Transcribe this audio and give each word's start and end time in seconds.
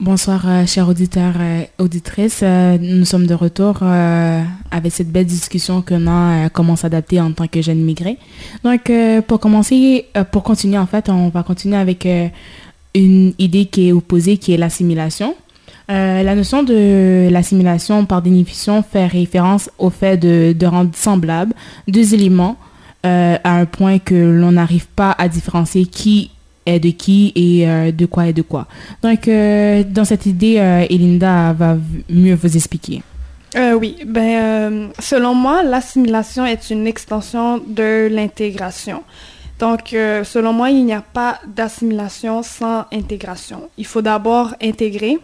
Bonsoir, 0.00 0.48
euh, 0.48 0.64
chers 0.64 0.88
auditeurs 0.88 1.38
et 1.42 1.68
auditrices. 1.78 2.40
Euh, 2.42 2.78
nous 2.80 3.04
sommes 3.04 3.26
de 3.26 3.34
retour 3.34 3.80
euh, 3.82 4.42
avec 4.70 4.92
cette 4.92 5.12
belle 5.12 5.26
discussion 5.26 5.82
qu'on 5.82 6.06
a 6.06 6.48
comment 6.48 6.74
s'adapter 6.74 7.20
en 7.20 7.32
tant 7.32 7.46
que 7.46 7.60
jeune 7.60 7.80
immigré. 7.80 8.16
Donc, 8.64 8.90
pour 9.26 9.40
commencer, 9.40 10.06
pour 10.32 10.42
continuer, 10.42 10.78
en 10.78 10.86
fait, 10.86 11.10
on 11.10 11.28
va 11.28 11.42
continuer 11.42 11.76
avec 11.76 12.08
une 12.94 13.34
idée 13.38 13.66
qui 13.66 13.88
est 13.88 13.92
opposée, 13.92 14.38
qui 14.38 14.54
est 14.54 14.56
l'assimilation. 14.56 15.34
la 15.88 16.34
notion 16.34 16.62
de 16.62 17.28
l'assimilation, 17.30 18.06
par 18.06 18.22
définition, 18.22 18.82
fait 18.82 19.06
référence 19.06 19.68
au 19.78 19.90
fait 19.90 20.16
de, 20.16 20.54
de 20.58 20.66
rendre 20.66 20.92
semblables 20.94 21.52
deux 21.88 22.14
éléments 22.14 22.56
à 23.02 23.38
un 23.44 23.66
point 23.66 23.98
que 23.98 24.14
l'on 24.14 24.52
n'arrive 24.52 24.86
pas 24.86 25.14
à 25.18 25.28
différencier 25.28 25.84
qui 25.84 26.30
est 26.66 26.80
de 26.80 26.90
qui 26.90 27.32
et 27.34 27.68
euh, 27.68 27.92
de 27.92 28.06
quoi 28.06 28.28
et 28.28 28.32
de 28.32 28.42
quoi. 28.42 28.66
Donc, 29.02 29.28
euh, 29.28 29.82
dans 29.84 30.04
cette 30.04 30.26
idée, 30.26 30.58
euh, 30.58 30.86
Elinda 30.88 31.52
va 31.52 31.76
mieux 32.08 32.34
vous 32.34 32.56
expliquer. 32.56 33.02
oui, 33.56 33.96
ben, 34.06 34.90
selon 34.98 35.34
moi, 35.34 35.62
l'assimilation 35.62 36.44
est 36.46 36.70
une 36.70 36.86
extension 36.86 37.60
de 37.66 38.08
l'intégration. 38.10 39.02
Donc, 39.58 39.88
selon 39.90 40.54
moi, 40.54 40.70
il 40.70 40.86
n'y 40.86 40.94
a 40.94 41.02
pas 41.02 41.38
d'assimilation 41.46 42.42
sans 42.42 42.86
intégration. 42.92 43.68
Il 43.76 43.84
faut 43.84 44.00
d'abord 44.00 44.54
intégrer 44.62 45.18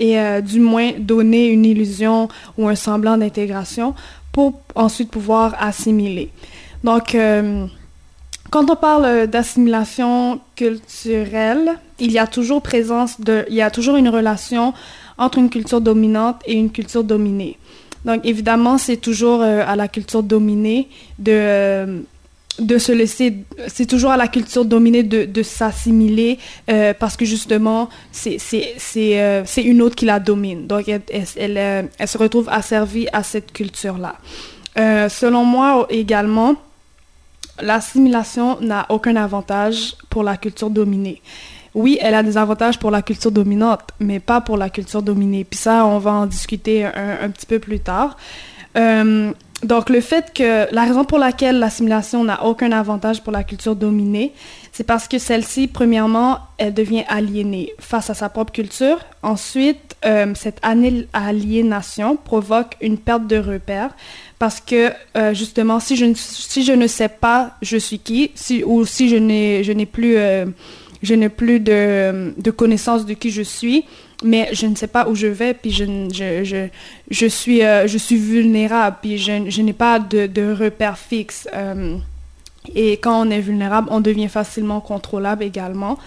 et 0.00 0.16
du 0.42 0.58
moins 0.58 0.90
donner 0.98 1.46
une 1.46 1.64
illusion 1.64 2.28
ou 2.58 2.66
un 2.66 2.74
semblant 2.74 3.16
d'intégration 3.16 3.94
pour 4.32 4.60
ensuite 4.74 5.10
pouvoir 5.12 5.54
assimiler. 5.60 6.30
Donc, 6.82 7.16
quand 8.52 8.68
on 8.70 8.76
parle 8.76 9.04
euh, 9.06 9.26
d'assimilation 9.26 10.38
culturelle, 10.56 11.72
il 11.98 12.12
y 12.12 12.18
a 12.18 12.26
toujours 12.26 12.60
présence 12.60 13.18
de, 13.18 13.46
il 13.48 13.54
y 13.54 13.62
a 13.62 13.70
toujours 13.70 13.96
une 13.96 14.10
relation 14.10 14.74
entre 15.16 15.38
une 15.38 15.48
culture 15.48 15.80
dominante 15.80 16.36
et 16.44 16.52
une 16.52 16.70
culture 16.70 17.02
dominée. 17.02 17.56
Donc 18.04 18.20
évidemment, 18.24 18.76
c'est 18.76 18.98
toujours 18.98 19.40
euh, 19.40 19.64
à 19.66 19.74
la 19.74 19.88
culture 19.88 20.22
dominée 20.22 20.88
de 21.18 21.32
euh, 21.32 22.00
de 22.58 22.76
se 22.76 22.92
laisser, 22.92 23.34
c'est 23.68 23.86
toujours 23.86 24.10
à 24.10 24.18
la 24.18 24.28
culture 24.28 24.66
dominée 24.66 25.02
de, 25.02 25.24
de 25.24 25.42
s'assimiler 25.42 26.38
parce 27.00 27.16
que 27.16 27.24
justement, 27.24 27.88
c'est 28.12 28.36
c'est 28.38 29.62
une 29.64 29.80
autre 29.80 29.96
qui 29.96 30.04
la 30.04 30.20
domine. 30.20 30.66
Donc, 30.66 30.86
elle, 30.86 31.00
elle, 31.36 31.56
elle, 31.98 32.08
se 32.08 32.18
retrouve 32.18 32.50
asservie 32.50 33.08
à 33.14 33.22
cette 33.22 33.52
culture-là. 33.52 34.16
selon 35.08 35.46
moi 35.46 35.86
également, 35.88 36.56
l'assimilation 37.60 38.60
n'a 38.60 38.86
aucun 38.88 39.16
avantage 39.16 39.96
pour 40.08 40.22
la 40.22 40.36
culture 40.36 40.70
dominée. 40.70 41.22
Oui, 41.74 41.98
elle 42.00 42.14
a 42.14 42.22
des 42.22 42.36
avantages 42.36 42.78
pour 42.78 42.90
la 42.90 43.00
culture 43.00 43.32
dominante, 43.32 43.80
mais 43.98 44.20
pas 44.20 44.40
pour 44.40 44.56
la 44.56 44.68
culture 44.68 45.02
dominée. 45.02 45.44
Puis 45.44 45.58
ça, 45.58 45.86
on 45.86 45.98
va 45.98 46.12
en 46.12 46.26
discuter 46.26 46.84
un, 46.84 47.30
petit 47.30 47.46
peu 47.46 47.58
plus 47.58 47.80
tard. 47.80 48.16
Euh, 48.76 49.32
donc, 49.62 49.90
le 49.90 50.00
fait 50.00 50.32
que 50.34 50.72
la 50.74 50.84
raison 50.84 51.04
pour 51.04 51.18
laquelle 51.18 51.58
l'assimilation 51.58 52.24
n'a 52.24 52.44
aucun 52.44 52.72
avantage 52.72 53.22
pour 53.22 53.32
la 53.32 53.44
culture 53.44 53.76
dominée, 53.76 54.32
c'est 54.72 54.84
parce 54.84 55.06
que 55.06 55.18
celle-ci, 55.18 55.68
premièrement, 55.68 56.38
elle 56.58 56.74
devient 56.74 57.04
aliénée 57.08 57.72
face 57.78 58.10
à 58.10 58.14
sa 58.14 58.28
propre 58.28 58.52
culture. 58.52 58.98
Ensuite, 59.22 59.96
euh, 60.04 60.32
cette 60.34 60.60
aliénation 61.12 62.16
provoque 62.16 62.76
une 62.80 62.98
perte 62.98 63.26
de 63.26 63.36
repères 63.36 63.90
parce 64.40 64.60
que 64.60 64.90
euh, 65.16 65.34
justement, 65.34 65.78
si 65.78 65.94
je, 65.94 66.06
ne, 66.06 66.14
si 66.16 66.64
je 66.64 66.72
ne 66.72 66.88
sais 66.88 67.08
pas 67.08 67.52
je 67.62 67.76
suis 67.76 68.00
qui, 68.00 68.32
ou 68.64 68.84
si 68.84 69.08
je 69.08 69.16
n'ai, 69.16 69.86
plus, 69.86 70.16
euh, 70.16 70.46
je 71.02 71.28
plus 71.28 71.60
de, 71.60 72.34
de, 72.36 72.50
connaissance 72.50 73.06
de 73.06 73.14
qui 73.14 73.30
je 73.30 73.42
suis, 73.42 73.84
mais 74.22 74.48
je 74.52 74.66
ne 74.66 74.74
sais 74.74 74.86
pas 74.86 75.08
où 75.08 75.14
je 75.14 75.26
vais, 75.26 75.54
puis 75.54 75.70
je, 75.70 75.84
je, 76.12 76.44
je, 76.44 76.68
je 77.10 77.26
suis, 77.26 77.64
euh, 77.64 77.86
je 77.86 77.98
suis 77.98 78.16
vulnérable, 78.16 78.96
puis 79.02 79.18
je, 79.18 79.48
je 79.48 79.62
n'ai 79.62 79.72
pas 79.72 79.98
de, 79.98 80.26
de 80.26 80.52
repères 80.52 80.98
fixes. 80.98 81.48
et 82.74 82.92
quand 82.92 83.26
on 83.26 83.30
est 83.30 83.40
vulnérable, 83.40 83.88
on 83.90 84.00
devient 84.00 84.28
facilement 84.28 84.80
contrôlable 84.80 85.42
également. 85.42 85.98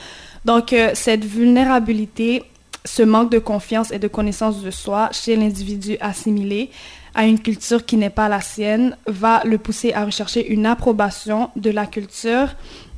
Donc, 0.45 0.75
cette 0.93 1.25
vulnérabilité, 1.25 2.43
ce 2.85 3.01
manque 3.01 3.31
de 3.31 3.39
confiance 3.39 3.91
et 3.91 3.99
de 3.99 4.07
connaissance 4.07 4.61
de 4.61 4.71
soi 4.71 5.09
chez 5.11 5.35
l'individu 5.35 5.97
assimilé, 5.99 6.69
à 7.15 7.25
une 7.25 7.39
culture 7.39 7.85
qui 7.85 7.95
n'est 7.95 8.09
pas 8.09 8.27
la 8.29 8.41
sienne 8.41 8.97
va 9.07 9.41
le 9.45 9.57
pousser 9.57 9.93
à 9.93 10.05
rechercher 10.05 10.45
une 10.47 10.65
approbation 10.65 11.49
de 11.55 11.71
la 11.71 11.85
culture 11.85 12.49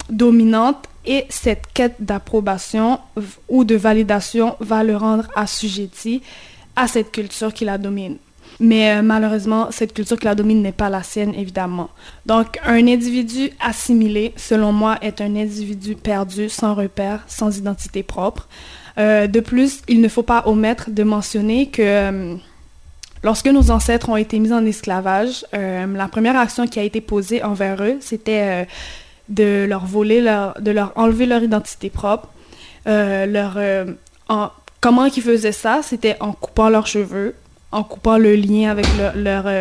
dominante 0.09 0.85
et 1.05 1.25
cette 1.29 1.63
quête 1.73 1.95
d'approbation 1.99 2.99
ou 3.47 3.63
de 3.63 3.75
validation 3.75 4.55
va 4.59 4.83
le 4.83 4.95
rendre 4.95 5.27
assujetti 5.35 6.21
à 6.75 6.87
cette 6.87 7.11
culture 7.11 7.53
qui 7.53 7.65
la 7.65 7.77
domine. 7.77 8.17
Mais 8.59 8.95
euh, 8.97 9.01
malheureusement, 9.01 9.67
cette 9.71 9.93
culture 9.93 10.17
qui 10.17 10.25
la 10.25 10.35
domine 10.35 10.61
n'est 10.61 10.71
pas 10.71 10.89
la 10.89 11.03
sienne, 11.03 11.33
évidemment. 11.35 11.89
Donc, 12.25 12.59
un 12.65 12.87
individu 12.87 13.51
assimilé, 13.59 14.33
selon 14.35 14.71
moi, 14.71 14.97
est 15.01 15.21
un 15.21 15.35
individu 15.35 15.95
perdu, 15.95 16.49
sans 16.49 16.73
repère, 16.73 17.23
sans 17.27 17.57
identité 17.57 18.03
propre. 18.03 18.47
Euh, 18.97 19.27
de 19.27 19.39
plus, 19.41 19.81
il 19.87 20.01
ne 20.01 20.07
faut 20.07 20.23
pas 20.23 20.43
omettre 20.45 20.89
de 20.89 21.03
mentionner 21.03 21.69
que... 21.69 21.81
Euh, 21.81 22.35
Lorsque 23.23 23.47
nos 23.47 23.71
ancêtres 23.71 24.09
ont 24.09 24.15
été 24.15 24.39
mis 24.39 24.53
en 24.53 24.65
esclavage, 24.65 25.45
euh, 25.53 25.85
la 25.87 26.07
première 26.07 26.37
action 26.37 26.67
qui 26.67 26.79
a 26.79 26.83
été 26.83 27.01
posée 27.01 27.43
envers 27.43 27.83
eux, 27.83 27.97
c'était 27.99 28.63
euh, 28.63 28.65
de 29.29 29.65
leur 29.67 29.85
voler, 29.85 30.21
de 30.59 30.71
leur 30.71 30.93
enlever 30.95 31.25
leur 31.25 31.43
identité 31.43 31.89
propre. 31.89 32.29
Euh, 32.87 33.25
leur, 33.25 33.57
en, 34.29 34.49
comment 34.81 35.05
ils 35.05 35.21
faisaient 35.21 35.51
ça? 35.51 35.81
C'était 35.83 36.15
en 36.19 36.31
coupant 36.31 36.69
leurs 36.69 36.87
cheveux, 36.87 37.35
en 37.71 37.83
coupant 37.83 38.17
le 38.17 38.35
lien 38.35 38.69
avec 38.71 38.85
leur, 39.15 39.53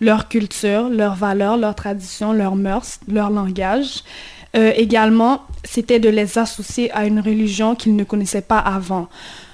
leur 0.00 0.28
culture, 0.28 0.88
leurs 0.88 1.14
valeurs, 1.14 1.56
leurs 1.56 1.74
traditions, 1.74 2.32
leurs 2.32 2.56
mœurs, 2.56 3.00
leur 3.08 3.30
langage. 3.30 4.04
également, 4.54 5.42
c'était 5.64 6.00
de 6.00 6.08
les 6.08 6.38
associer 6.38 6.90
à 6.92 7.06
une 7.06 7.20
religion 7.20 7.74
qu'ils 7.74 7.96
ne 7.96 8.04
connaissaient 8.04 8.42
pas 8.42 8.58
avant. 8.58 9.08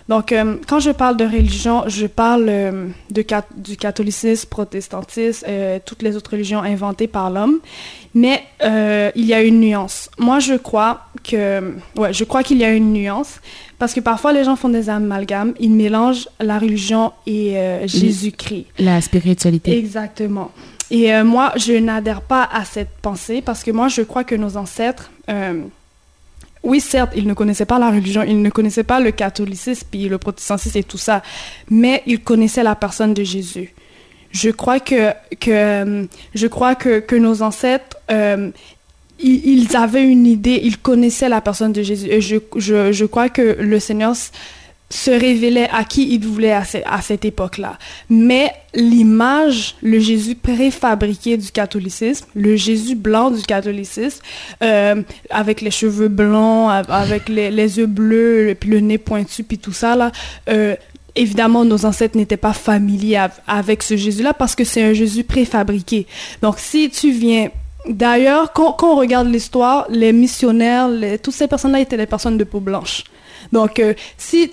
Donc, 0.08 0.30
euh, 0.30 0.56
quand 0.68 0.78
je 0.78 0.92
parle 0.92 1.16
de 1.16 1.24
religion, 1.24 1.82
je 1.88 2.06
parle 2.06 2.46
euh, 2.48 2.88
de, 3.10 3.24
du 3.56 3.76
catholicisme, 3.76 4.48
protestantisme, 4.48 5.44
euh, 5.48 5.78
toutes 5.84 6.02
les 6.02 6.16
autres 6.16 6.30
religions 6.30 6.60
inventées 6.60 7.08
par 7.08 7.30
l'homme. 7.30 7.58
Mais 8.16 8.43
il 9.15 9.25
y 9.25 9.34
a 9.34 9.43
une 9.43 9.60
nuance. 9.60 10.10
Moi, 10.19 10.41
je 10.41 10.54
crois 10.54 11.03
que, 11.22 11.75
ouais, 11.97 12.12
je 12.12 12.25
crois 12.25 12.43
qu'il 12.43 12.59
y 12.59 12.65
a 12.65 12.72
une 12.72 12.93
nuance 12.93 13.41
parce 13.78 13.93
que 13.93 14.00
parfois 14.00 14.32
les 14.32 14.43
gens 14.43 14.56
font 14.56 14.71
des 14.71 14.88
amalgames, 14.88 15.53
ils 15.60 15.71
mélangent 15.71 16.28
la 16.41 16.59
religion 16.59 17.12
et 17.27 17.56
Jésus-Christ. 17.84 18.66
La 18.78 19.00
spiritualité. 19.00 19.77
Exactement. 19.78 20.50
Et 20.91 21.12
moi, 21.22 21.53
je 21.56 21.75
n'adhère 21.75 22.22
pas 22.22 22.49
à 22.50 22.65
cette 22.65 22.97
pensée 23.03 23.43
parce 23.43 23.62
que 23.62 23.71
moi, 23.71 23.88
je 23.88 24.03
crois 24.03 24.25
que 24.25 24.34
nos 24.34 24.56
ancêtres 24.56 25.10
oui, 26.62 26.81
certes, 26.81 27.12
ils 27.15 27.28
ne 27.28 27.34
connaissaient 27.34 27.66
pas 27.66 27.78
la 27.78 27.91
religion, 27.91 28.25
ils 28.25 28.43
ne 28.43 28.50
connaissaient 28.50 28.83
pas 28.83 28.98
le 28.98 29.12
catholicisme, 29.12 29.87
puis 29.88 30.09
le 30.09 30.19
protestantisme 30.19 30.78
et 30.78 30.83
tout 30.83 30.98
ça, 30.98 31.22
mais 31.71 32.03
ils 32.06 32.19
connaissaient 32.19 32.65
la 32.65 32.75
personne 32.75 33.15
de 33.15 33.22
Jésus. 33.22 33.72
Je 34.31 34.50
crois 34.50 34.81
que, 34.81 35.12
que, 35.41 36.06
je 36.34 36.47
crois 36.47 36.75
que, 36.75 37.00
que 37.00 37.16
nos 37.16 37.42
ancêtres, 37.42 37.97
euh, 38.10 38.50
ils, 39.19 39.76
avaient 39.76 40.04
une 40.04 40.26
idée, 40.26 40.60
ils 40.62 40.78
connaissaient 40.78 41.28
la 41.28 41.41
personne 41.41 41.72
de 41.72 41.82
Jésus. 41.82 42.20
Je, 42.20 42.36
je, 42.56 42.92
je 42.92 43.04
crois 43.04 43.28
que 43.28 43.56
le 43.59 43.81
Seigneur 43.81 44.15
se 44.88 45.10
révélait 45.10 45.69
à 45.72 45.82
qui 45.84 46.15
il 46.15 46.25
voulait 46.25 46.53
à, 46.53 46.65
cette 47.03 47.25
époque-là. 47.25 47.76
Mais 48.09 48.53
l'image, 48.72 49.75
le 49.82 49.98
Jésus 49.98 50.36
préfabriqué 50.36 51.36
du 51.36 51.50
catholicisme, 51.50 52.26
le 52.36 52.54
Jésus 52.54 52.94
blanc 52.94 53.31
du 53.32 53.42
catholicisme, 53.42 54.22
euh, 54.62 55.03
avec 55.31 55.60
les 55.60 55.72
cheveux 55.72 56.09
blancs, 56.09 56.70
avec 56.88 57.28
les, 57.28 57.78
yeux 57.78 57.86
bleus, 57.86 58.56
puis 58.59 58.70
le 58.70 58.81
nez 58.81 58.98
pointu, 58.98 59.42
puis 59.42 59.59
tout 59.59 59.72
ça, 59.72 59.97
là, 59.97 60.12
euh, 60.48 60.76
évidemment, 61.16 61.65
nos 61.65 61.84
ancêtres 61.84 62.16
n'étaient 62.16 62.36
pas 62.36 62.53
familiers 62.53 63.27
avec 63.47 63.83
ce 63.83 63.97
Jésus-là 63.97 64.34
parce 64.34 64.54
que 64.54 64.65
c'est 64.65 64.83
un 64.83 64.92
Jésus 64.92 65.24
préfabriqué. 65.24 66.07
Donc, 66.42 66.59
si 66.59 66.91
tu 66.91 67.10
viens 67.10 67.48
D'ailleurs, 67.89 68.53
quand, 68.53 68.77
on 68.83 68.97
regarde 68.97 69.28
l'histoire, 69.28 69.86
les 69.89 70.13
missionnaires, 70.13 70.89
toutes 71.22 71.34
ces 71.34 71.47
personnes-là 71.47 71.80
étaient 71.80 71.97
des 71.97 72.07
personnes 72.07 72.36
de 72.36 72.42
peau 72.42 72.59
blanche. 72.59 73.04
Donc, 73.53 73.78
euh, 73.78 73.95
si 74.18 74.51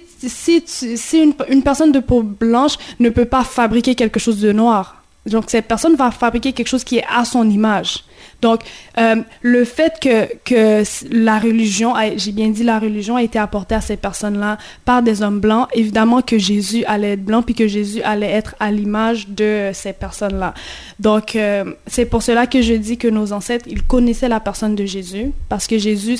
une, 1.13 1.33
une, 1.49 1.63
personne 1.63 1.91
de 1.91 1.99
peau 1.99 2.21
blanche 2.21 2.73
ne 2.99 3.09
peut 3.09 3.25
pas 3.25 3.43
fabriquer 3.43 3.95
quelque 3.95 4.19
chose 4.19 4.39
de 4.39 4.51
noir, 4.51 5.01
donc 5.25 5.45
cette 5.47 5.67
personne 5.67 5.95
va 5.95 6.11
fabriquer 6.11 6.53
quelque 6.53 6.67
chose 6.67 6.83
qui 6.83 6.97
est 6.97 7.05
à 7.13 7.25
son 7.25 7.49
image. 7.49 8.03
Donc, 8.43 8.59
euh, 8.97 9.15
le 9.41 9.63
fait 9.63 9.93
que, 10.01 10.83
la 11.09 11.39
religion, 11.39 11.93
j'ai 12.17 12.33
bien 12.33 12.49
dit 12.49 12.63
la 12.63 12.77
religion, 12.77 13.15
a 13.15 13.23
été 13.23 13.39
apportée 13.39 13.75
à 13.75 13.79
ces 13.79 13.95
personnes-là 13.95 14.57
par 14.83 15.01
des 15.01 15.21
hommes 15.21 15.39
blancs, 15.39 15.69
évidemment 15.73 16.21
que 16.21 16.37
Jésus 16.37 16.83
allait 16.83 17.13
être 17.13 17.23
blanc, 17.23 17.41
puis 17.41 17.55
que 17.55 17.67
Jésus 17.67 18.01
allait 18.01 18.29
être 18.29 18.53
à 18.59 18.69
l'image 18.69 19.29
de 19.29 19.71
ces 19.73 19.93
personnes-là. 19.93 20.53
Donc, 20.99 21.37
euh, 21.37 21.73
c'est 21.87 22.05
pour 22.05 22.21
cela 22.21 22.45
que 22.45 22.61
je 22.61 22.73
dis 22.73 22.97
que 22.97 23.07
nos 23.07 23.31
ancêtres, 23.31 23.65
ils 23.69 23.81
connaissaient 23.83 24.27
la 24.27 24.41
personne 24.41 24.75
de 24.75 24.85
Jésus, 24.85 25.31
parce 25.47 25.65
que 25.65 25.77
Jésus 25.77 26.19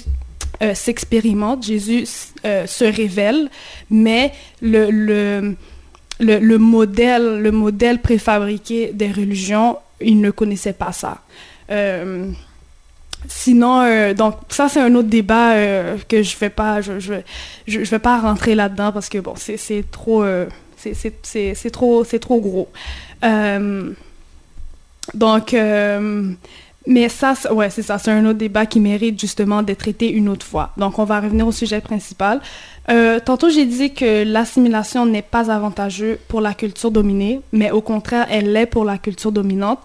euh, 0.62 0.74
s'expérimente, 0.74 1.66
Jésus 1.66 2.06
se 2.46 2.86
révèle, 2.86 3.50
mais 3.90 4.32
le, 4.62 4.90
le, 4.92 5.56
le, 6.22 6.58
modèle, 6.58 7.42
le 7.42 7.52
modèle 7.52 8.00
préfabriqué 8.00 8.92
des 8.94 9.12
religions, 9.12 9.76
il 10.00 10.22
ne 10.22 10.32
connaissait 10.32 10.72
pas 10.72 10.94
ça. 10.94 11.18
Euh, 11.74 12.32
sinon, 13.28 14.14
donc 14.14 14.36
ça 14.50 14.70
c'est 14.70 14.82
un 14.82 14.94
autre 14.96 15.10
débat 15.10 15.54
que 16.08 16.22
je 16.24 16.38
vais 16.38 16.50
pas, 16.50 16.82
je, 16.82 17.00
je, 17.00 17.14
je, 17.68 17.80
vais 17.80 18.00
pas 18.00 18.20
rentrer 18.20 18.54
là-dedans 18.54 18.92
parce 18.92 19.10
que 19.10 19.18
bon, 19.18 19.34
c'est 19.38 19.86
trop, 19.92 20.24
c'est 20.78 21.72
trop, 21.72 22.04
c'est 22.04 22.20
trop 22.20 22.40
gros. 22.42 22.70
donc 25.14 25.56
mais 26.86 27.08
ça, 27.08 27.34
ouais, 27.52 27.70
c'est 27.70 27.82
ça, 27.82 27.98
c'est 27.98 28.12
un 28.12 28.26
autre 28.26 28.40
débat 28.40 28.66
qui 28.66 28.80
mérite 28.82 29.20
justement 29.20 29.64
d'être 29.64 29.80
traité 29.80 30.12
une 30.12 30.28
autre 30.28 30.46
fois. 30.46 30.72
Donc, 30.78 31.00
on 31.00 31.06
va 31.06 31.22
revenir 31.22 31.48
au 31.48 31.52
sujet 31.52 31.80
principal. 31.80 32.42
Euh, 32.90 33.22
tantôt, 33.22 33.50
j'ai 33.50 33.66
dit 33.66 33.94
que 33.94 34.24
l'assimilation 34.26 35.06
n'est 35.06 35.22
pas 35.22 35.50
avantageuse 35.50 36.18
pour 36.28 36.42
la 36.42 36.54
culture 36.54 36.92
dominée, 36.92 37.40
mais 37.54 37.72
au 37.72 37.80
contraire, 37.80 38.28
elle 38.30 38.52
l'est 38.52 38.66
pour 38.66 38.84
la 38.84 38.98
culture 38.98 39.32
dominante, 39.32 39.80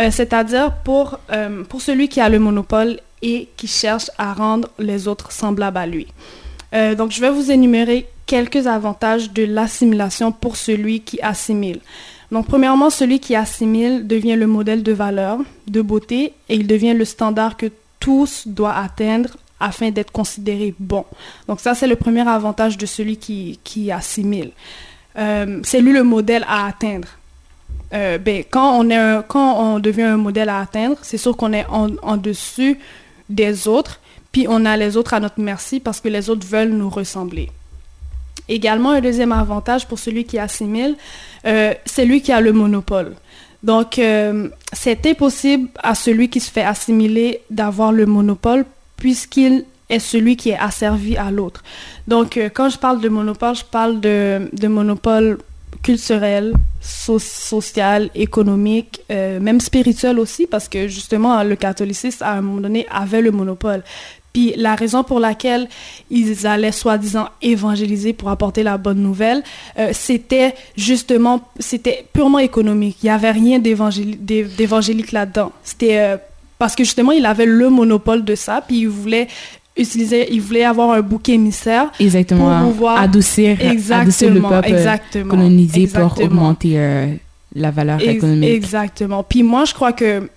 euh, 0.00 0.10
c'est-à-dire 0.10 0.72
pour, 0.82 1.18
euh, 1.30 1.62
pour 1.64 1.80
celui 1.80 2.08
qui 2.08 2.20
a 2.20 2.28
le 2.28 2.38
monopole 2.38 3.00
et 3.22 3.48
qui 3.56 3.66
cherche 3.66 4.10
à 4.18 4.32
rendre 4.32 4.68
les 4.78 5.06
autres 5.06 5.30
semblables 5.30 5.76
à 5.76 5.86
lui. 5.86 6.06
donc, 6.96 7.10
je 7.10 7.20
vais 7.20 7.30
vous 7.30 7.50
énumérer 7.50 8.06
quelques 8.26 8.68
avantages 8.68 9.32
de 9.32 9.44
l'assimilation 9.44 10.30
pour 10.30 10.56
celui 10.56 11.00
qui 11.00 11.20
assimile. 11.20 11.80
Donc, 12.30 12.46
premièrement, 12.46 12.90
celui 12.90 13.18
qui 13.18 13.34
assimile 13.34 14.06
devient 14.06 14.36
le 14.36 14.46
modèle 14.46 14.82
de 14.82 14.92
valeur, 14.92 15.38
de 15.66 15.82
beauté, 15.82 16.32
et 16.48 16.54
il 16.54 16.66
devient 16.66 16.94
le 16.94 17.04
standard 17.04 17.56
que 17.56 17.66
tous 17.98 18.46
doivent 18.46 18.76
atteindre 18.84 19.36
afin 19.58 19.90
d'être 19.90 20.12
considéré 20.12 20.74
bon. 20.78 21.04
Donc, 21.48 21.60
ça, 21.60 21.74
c'est 21.74 21.86
le 21.86 21.96
premier 21.96 22.26
avantage 22.26 22.78
de 22.78 22.86
celui 22.86 23.16
qui, 23.16 23.90
assimile. 23.92 24.52
Euh, 25.18 25.60
c'est 25.64 25.80
lui 25.80 25.92
le 25.92 26.04
modèle 26.04 26.44
à 26.48 26.66
atteindre. 26.66 27.08
Euh, 27.92 28.18
ben, 28.18 28.44
quand, 28.48 28.78
on 28.78 28.88
est 28.90 29.22
quand 29.26 29.58
on 29.58 29.78
devient 29.78 30.02
un 30.02 30.16
modèle 30.16 30.48
à 30.48 30.60
atteindre, 30.60 30.96
c'est 31.02 31.18
sûr 31.18 31.36
qu'on 31.36 31.52
est 31.52 31.66
en, 31.68 31.90
en 32.02 32.16
dessus 32.16 32.78
des 33.28 33.68
autres, 33.68 34.00
puis 34.32 34.46
on 34.48 34.64
a 34.64 34.76
les 34.76 34.96
autres 34.96 35.14
à 35.14 35.20
notre 35.20 35.40
merci 35.40 35.80
parce 35.80 36.00
que 36.00 36.08
les 36.08 36.30
autres 36.30 36.46
veulent 36.46 36.70
nous 36.70 36.90
ressembler. 36.90 37.50
Également, 38.48 38.90
un 38.90 39.00
deuxième 39.00 39.32
avantage 39.32 39.86
pour 39.86 39.98
celui 39.98 40.24
qui 40.24 40.38
assimile, 40.38 40.96
euh, 41.46 41.72
c'est 41.84 42.04
lui 42.04 42.20
qui 42.20 42.32
a 42.32 42.40
le 42.40 42.52
monopole. 42.52 43.14
Donc, 43.62 43.98
euh, 43.98 44.48
c'est 44.72 45.06
impossible 45.06 45.68
à 45.78 45.94
celui 45.94 46.28
qui 46.28 46.40
se 46.40 46.50
fait 46.50 46.62
assimiler 46.62 47.42
d'avoir 47.50 47.92
le 47.92 48.06
monopole 48.06 48.64
puisqu'il 48.96 49.64
est 49.88 49.98
celui 49.98 50.36
qui 50.36 50.50
est 50.50 50.58
asservi 50.58 51.16
à 51.16 51.30
l'autre. 51.30 51.62
Donc, 52.08 52.36
euh, 52.36 52.48
quand 52.52 52.70
je 52.70 52.78
parle 52.78 53.00
de 53.00 53.08
monopole, 53.08 53.54
je 53.54 53.64
parle 53.64 54.00
de, 54.00 54.48
de 54.52 54.68
monopole 54.68 55.38
culturel, 55.82 56.52
social, 56.80 58.10
économique, 58.14 59.00
même 59.08 59.60
spirituel 59.60 60.18
aussi, 60.18 60.46
parce 60.46 60.68
que 60.68 60.88
justement, 60.88 61.42
le 61.42 61.56
catholicisme, 61.56 62.22
à 62.22 62.32
un 62.32 62.40
moment 62.40 62.60
donné, 62.60 62.86
avait 62.90 63.22
le 63.22 63.30
monopole. 63.30 63.82
Puis 64.32 64.54
la 64.56 64.74
raison 64.74 65.02
pour 65.02 65.18
laquelle 65.18 65.68
ils 66.08 66.46
allaient 66.46 66.72
soi-disant 66.72 67.28
évangéliser 67.42 68.12
pour 68.12 68.28
apporter 68.28 68.62
la 68.62 68.78
bonne 68.78 69.02
nouvelle, 69.02 69.42
euh, 69.78 69.90
c'était 69.92 70.54
justement, 70.76 71.40
c'était 71.58 72.06
purement 72.12 72.38
économique. 72.38 72.98
Il 73.02 73.06
n'y 73.06 73.10
avait 73.10 73.32
rien 73.32 73.58
d'évangélique 73.58 75.12
là-dedans. 75.12 75.52
C'était 75.64 75.98
euh, 75.98 76.16
parce 76.58 76.76
que 76.76 76.84
justement, 76.84 77.12
il 77.12 77.26
avait 77.26 77.46
le 77.46 77.70
monopole 77.70 78.24
de 78.24 78.34
ça, 78.34 78.62
puis 78.66 78.80
il 78.80 78.88
voulait 78.88 79.28
utiliser, 79.76 80.32
il 80.32 80.40
voulait 80.40 80.64
avoir 80.64 80.90
un 80.90 81.00
bouc 81.00 81.28
émissaire 81.28 81.90
exactement, 81.98 82.62
pour 82.62 82.72
pouvoir 82.72 83.00
adoucir, 83.00 83.56
adoucir 83.90 84.32
le 84.32 84.40
peuple 84.40 84.68
exactement, 84.68 85.30
colonisé 85.30 85.86
pour 85.86 86.20
augmenter 86.20 86.78
euh, 86.78 87.06
la 87.54 87.70
valeur 87.70 88.00
économique. 88.00 88.50
Exactement. 88.50 89.22
Puis 89.22 89.42
moi, 89.42 89.64
je 89.64 89.74
crois 89.74 89.92
que 89.92 90.28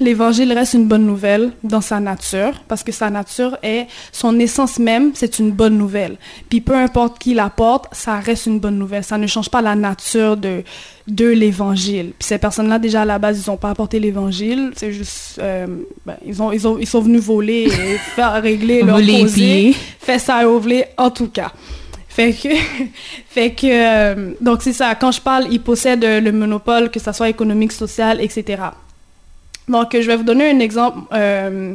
L'évangile 0.00 0.50
reste 0.54 0.72
une 0.72 0.86
bonne 0.86 1.04
nouvelle 1.04 1.52
dans 1.62 1.82
sa 1.82 2.00
nature, 2.00 2.52
parce 2.68 2.82
que 2.82 2.90
sa 2.90 3.10
nature 3.10 3.58
est, 3.62 3.86
son 4.12 4.38
essence 4.40 4.78
même, 4.78 5.10
c'est 5.14 5.38
une 5.38 5.50
bonne 5.50 5.76
nouvelle. 5.76 6.16
Puis 6.48 6.62
peu 6.62 6.74
importe 6.74 7.18
qui 7.18 7.34
l'apporte, 7.34 7.86
ça 7.92 8.18
reste 8.18 8.46
une 8.46 8.60
bonne 8.60 8.78
nouvelle. 8.78 9.04
Ça 9.04 9.18
ne 9.18 9.26
change 9.26 9.50
pas 9.50 9.60
la 9.60 9.74
nature 9.74 10.38
de, 10.38 10.64
de 11.06 11.26
l'évangile. 11.26 12.12
Puis 12.18 12.28
ces 12.28 12.38
personnes-là, 12.38 12.78
déjà 12.78 13.02
à 13.02 13.04
la 13.04 13.18
base, 13.18 13.44
ils 13.44 13.50
n'ont 13.50 13.58
pas 13.58 13.68
apporté 13.68 14.00
l'évangile. 14.00 14.72
C'est 14.74 14.90
juste, 14.90 15.38
euh, 15.38 15.66
ben, 16.06 16.16
ils, 16.24 16.40
ont, 16.42 16.50
ils, 16.50 16.66
ont, 16.66 16.78
ils 16.78 16.88
sont 16.88 17.02
venus 17.02 17.20
voler 17.20 17.64
et 17.64 17.98
faire 18.16 18.40
régler 18.40 18.80
leur 18.80 18.96
causé. 18.96 19.76
Fait 19.98 20.18
ça 20.18 20.46
voler, 20.46 20.86
en 20.96 21.10
tout 21.10 21.28
cas. 21.28 21.52
Fait 22.08 22.32
que, 22.32 22.48
fait 23.28 23.50
que 23.50 23.66
euh, 23.66 24.32
donc 24.40 24.62
c'est 24.62 24.72
ça. 24.72 24.94
Quand 24.94 25.12
je 25.12 25.20
parle, 25.20 25.48
ils 25.50 25.60
possèdent 25.60 26.04
le 26.04 26.32
monopole, 26.32 26.90
que 26.90 26.98
ce 26.98 27.12
soit 27.12 27.28
économique, 27.28 27.72
social, 27.72 28.18
etc. 28.22 28.62
Donc, 29.70 29.88
je 29.92 30.06
vais 30.06 30.16
vous 30.16 30.24
donner 30.24 30.50
un 30.50 30.58
exemple 30.58 30.98
euh, 31.12 31.74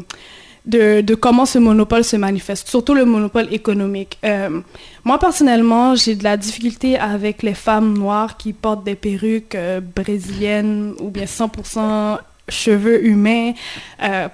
de, 0.66 1.16
comment 1.16 1.46
ce 1.46 1.60
monopole 1.60 2.04
se 2.04 2.18
manifeste, 2.18 2.68
surtout 2.68 2.94
le 2.94 3.06
monopole 3.06 3.52
économique. 3.54 4.18
Euh, 4.26 4.62
moi, 5.04 5.18
personnellement, 5.18 5.96
j'ai 5.96 6.16
de 6.16 6.24
la 6.24 6.38
difficulté 6.38 6.98
avec 6.98 7.42
les 7.42 7.54
femmes 7.54 7.98
noires 7.98 8.38
qui 8.38 8.54
portent 8.54 8.84
des 8.84 8.96
perruques 8.96 9.56
euh, 9.56 9.80
brésiliennes 9.80 10.94
ou 11.00 11.10
bien 11.10 11.26
100% 11.26 12.18
cheveux 12.48 13.04
humains 13.04 13.54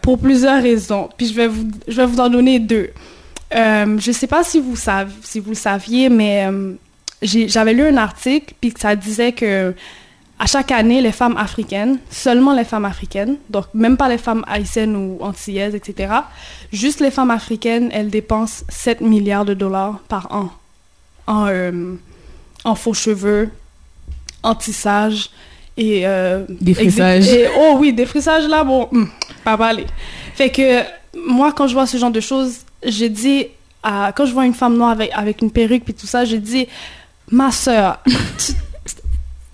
pour 0.01 0.19
plusieurs 0.19 0.61
raisons. 0.61 1.07
Puis, 1.15 1.27
je 1.27 1.33
vais 1.33 1.47
vous, 1.47 1.65
je 1.87 1.95
vais 1.95 2.05
vous 2.05 2.19
en 2.19 2.29
donner 2.29 2.59
deux. 2.59 2.89
je 3.53 3.85
ne 3.85 4.13
sais 4.13 4.27
pas 4.27 4.43
si 4.43 4.59
vous, 4.59 4.75
si 4.75 5.39
vous 5.39 5.51
le 5.51 5.55
saviez, 5.55 6.09
mais 6.09 6.45
j'avais 7.21 7.73
lu 7.73 7.83
un 7.83 7.95
article, 7.95 8.53
puis 8.59 8.73
ça 8.77 8.97
disait 8.97 9.31
que 9.31 9.73
à 10.41 10.47
chaque 10.47 10.71
année, 10.71 11.01
les 11.01 11.11
femmes 11.11 11.37
africaines, 11.37 11.99
seulement 12.09 12.55
les 12.55 12.63
femmes 12.63 12.85
africaines, 12.85 13.37
donc 13.51 13.65
même 13.75 13.95
pas 13.95 14.09
les 14.09 14.17
femmes 14.17 14.43
haïtiennes 14.47 14.95
ou 14.95 15.19
antillaises, 15.21 15.75
etc., 15.75 16.11
juste 16.73 16.99
les 16.99 17.11
femmes 17.11 17.29
africaines, 17.29 17.91
elles 17.93 18.09
dépensent 18.09 18.65
7 18.67 19.01
milliards 19.01 19.45
de 19.45 19.53
dollars 19.53 19.99
par 20.07 20.33
an 20.33 20.49
en, 21.27 21.45
euh, 21.45 21.93
en 22.63 22.73
faux 22.73 22.95
cheveux, 22.95 23.51
en 24.41 24.55
tissage 24.55 25.29
et... 25.77 26.07
Euh, 26.07 26.43
des 26.49 26.73
frissages. 26.73 27.29
oh 27.59 27.75
oui, 27.79 27.93
des 27.93 28.07
frissages 28.07 28.47
là, 28.47 28.63
bon, 28.63 28.89
hmm, 28.91 29.05
pas 29.43 29.57
mal. 29.57 29.85
Fait 30.33 30.49
que 30.49 30.81
moi, 31.27 31.51
quand 31.51 31.67
je 31.67 31.73
vois 31.73 31.85
ce 31.85 31.97
genre 31.97 32.09
de 32.09 32.19
choses, 32.19 32.61
je 32.83 33.05
dis, 33.05 33.45
à, 33.83 34.11
quand 34.15 34.25
je 34.25 34.33
vois 34.33 34.47
une 34.47 34.55
femme 34.55 34.75
noire 34.75 34.89
avec, 34.89 35.11
avec 35.13 35.43
une 35.43 35.51
perruque 35.51 35.87
et 35.87 35.93
tout 35.93 36.07
ça, 36.07 36.25
je 36.25 36.37
dis, 36.37 36.67
ma 37.29 37.51
soeur, 37.51 37.99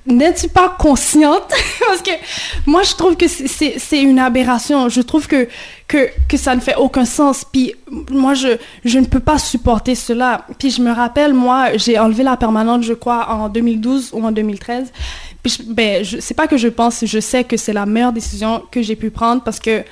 n'es-tu 0.07 0.47
pas 0.47 0.75
consciente? 0.77 1.43
Parce 1.87 2.01
que 2.01 2.11
moi, 2.65 2.83
je 2.83 2.95
trouve 2.95 3.15
que 3.15 3.27
c'est 3.27 4.01
une 4.01 4.19
aberration. 4.19 4.89
Je 4.89 5.01
trouve 5.01 5.27
que, 5.27 5.47
que, 5.87 6.09
que, 6.27 6.37
ça 6.37 6.55
ne 6.55 6.61
fait 6.61 6.75
aucun 6.75 7.05
sens. 7.05 7.45
Puis 7.49 7.73
moi, 8.09 8.33
je, 8.33 8.57
je 8.85 8.99
ne 8.99 9.05
peux 9.05 9.19
pas 9.19 9.37
supporter 9.37 9.95
cela. 9.95 10.45
Puis 10.57 10.71
je 10.71 10.81
me 10.81 10.91
rappelle, 10.91 11.33
moi, 11.33 11.75
j'ai 11.75 11.99
enlevé 11.99 12.23
la 12.23 12.37
permanente, 12.37 12.83
je 12.83 12.93
crois, 12.93 13.29
en 13.29 13.49
2012 13.49 14.11
ou 14.13 14.25
en 14.25 14.31
2013. 14.31 14.91
Puis 15.43 15.57
je, 15.59 15.71
ben, 15.71 16.03
c'est 16.19 16.35
pas 16.35 16.47
que 16.47 16.57
je 16.57 16.67
pense, 16.67 17.05
je 17.05 17.19
sais 17.19 17.43
que 17.43 17.57
c'est 17.57 17.73
la 17.73 17.85
meilleure 17.85 18.13
décision 18.13 18.63
que 18.71 18.81
j'ai 18.81 18.95
pu 18.95 19.11
prendre 19.11 19.43
parce 19.43 19.59
que 19.59 19.83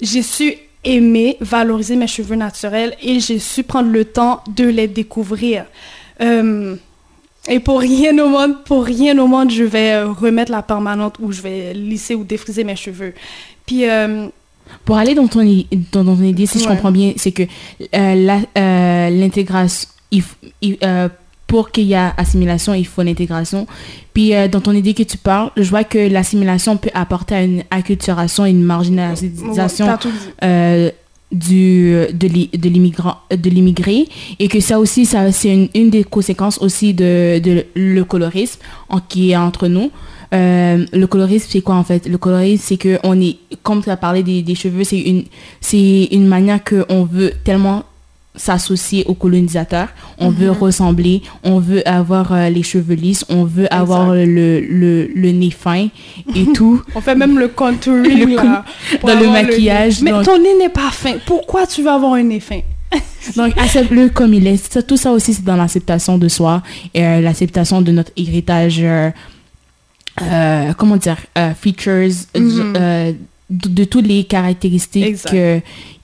j'ai 0.00 0.22
su 0.22 0.54
aimer, 0.84 1.36
valoriser 1.40 1.96
mes 1.96 2.06
cheveux 2.06 2.36
naturels 2.36 2.94
et 3.02 3.20
j'ai 3.20 3.38
su 3.38 3.62
prendre 3.62 3.90
le 3.90 4.04
temps 4.04 4.42
de 4.54 4.64
les 4.64 4.86
découvrir. 4.88 5.64
Euh, 6.20 6.76
et 7.48 7.60
pour 7.60 7.80
rien 7.80 8.18
au 8.18 8.28
monde, 8.28 8.64
pour 8.64 8.84
rien 8.84 9.18
au 9.18 9.26
monde, 9.26 9.50
je 9.50 9.64
vais 9.64 9.92
euh, 9.92 10.12
remettre 10.12 10.50
la 10.50 10.62
permanente 10.62 11.16
ou 11.20 11.30
je 11.30 11.42
vais 11.42 11.74
lisser 11.74 12.14
ou 12.14 12.24
défriser 12.24 12.64
mes 12.64 12.76
cheveux. 12.76 13.12
Puis 13.66 13.88
euh, 13.88 14.28
pour 14.84 14.96
aller 14.96 15.14
dans 15.14 15.26
ton, 15.26 15.44
dans, 15.92 16.04
ton 16.04 16.22
idée, 16.22 16.46
si 16.46 16.58
je 16.58 16.66
comprends 16.66 16.90
bien, 16.90 17.12
c'est 17.16 17.32
que 17.32 17.42
euh, 17.94 19.10
l'intégration, 19.10 19.88
pour 21.46 21.70
qu'il 21.70 21.84
y 21.84 21.92
ait 21.92 22.10
assimilation, 22.16 22.72
il 22.72 22.86
faut 22.86 23.02
l'intégration. 23.02 23.66
Puis 24.14 24.32
dans 24.50 24.60
ton 24.60 24.72
idée 24.72 24.94
que 24.94 25.02
tu 25.02 25.18
parles, 25.18 25.50
je 25.56 25.68
vois 25.68 25.84
que 25.84 25.98
l'assimilation 25.98 26.78
peut 26.78 26.90
apporter 26.94 27.34
à 27.34 27.42
une 27.42 27.62
acculturation, 27.70 28.46
une 28.46 28.62
marginalisation 28.62 29.86
du, 31.34 31.94
de 32.12 33.48
l'immigré 33.48 34.06
et 34.38 34.48
que 34.48 34.60
ça 34.60 34.78
aussi 34.78 35.04
ça 35.04 35.32
c'est 35.32 35.68
une, 35.74 35.90
des 35.90 36.04
conséquences 36.04 36.58
aussi 36.60 36.94
de, 36.94 37.64
le 37.74 38.02
colorisme 38.02 38.60
en, 38.88 39.00
qui 39.00 39.32
est 39.32 39.36
entre 39.36 39.68
nous. 39.68 39.90
Euh, 40.32 40.84
le 40.92 41.06
colorisme 41.06 41.46
c'est 41.50 41.60
quoi 41.60 41.76
en 41.76 41.84
fait? 41.84 42.08
Le 42.08 42.18
colorisme 42.18 42.64
c'est 42.66 42.76
que 42.76 42.98
on 43.04 43.20
est 43.20 43.36
comme 43.62 43.82
tu 43.82 43.90
as 43.90 43.96
parlé 43.96 44.22
des, 44.22 44.54
cheveux 44.54 44.84
c'est 44.84 45.00
une 45.00 45.24
c'est 45.60 46.08
une 46.10 46.26
manière 46.26 46.62
que 46.62 46.84
on 46.88 47.04
veut 47.04 47.32
tellement 47.44 47.84
s'associer 48.36 49.04
aux 49.06 49.14
colonisateurs. 49.14 49.88
On 50.18 50.30
veut 50.30 50.50
ressembler, 50.50 51.22
on 51.44 51.58
veut 51.60 51.86
avoir 51.88 52.32
euh, 52.32 52.48
les 52.50 52.62
cheveux 52.62 52.94
lisses, 52.94 53.24
on 53.28 53.44
veut 53.44 53.72
avoir 53.72 54.12
le, 54.14 54.60
le, 54.60 55.06
le 55.14 55.30
nez 55.30 55.50
fin 55.50 55.88
et 56.34 56.44
tout. 56.54 56.82
on 56.94 57.00
fait 57.00 57.14
même 57.14 57.38
le 57.38 57.48
contouring 57.48 58.28
Le 58.30 58.36
là, 58.36 58.64
dans 59.02 59.20
le 59.20 59.28
maquillage. 59.30 60.02
Mais 60.02 60.10
donc- 60.10 60.24
ton 60.24 60.38
nez 60.38 60.56
n'est 60.58 60.68
pas 60.68 60.90
fin. 60.90 61.14
Pourquoi 61.26 61.66
tu 61.66 61.82
veux 61.82 61.90
avoir 61.90 62.14
un 62.14 62.22
nez 62.24 62.40
fin? 62.40 62.60
Donc, 63.36 63.56
accepte-le 63.58 64.08
comme 64.10 64.34
il 64.34 64.46
est. 64.46 64.72
Ça, 64.72 64.82
tout 64.82 64.96
ça 64.96 65.10
aussi, 65.10 65.34
c'est 65.34 65.42
dans 65.44 65.56
l'acceptation 65.56 66.16
de 66.18 66.28
soi 66.28 66.62
et 66.92 67.04
euh, 67.04 67.20
l'acceptation 67.20 67.82
de 67.82 67.90
notre 67.90 68.12
héritage, 68.16 68.80
euh, 68.80 69.10
comment 70.76 70.96
dire, 70.96 71.16
features, 71.60 72.10
Mhm. 72.36 73.16
Euh, 73.50 73.54
de, 73.54 73.68
de 73.68 73.84
toutes 73.84 74.06
les 74.06 74.24
caractéristiques 74.24 75.26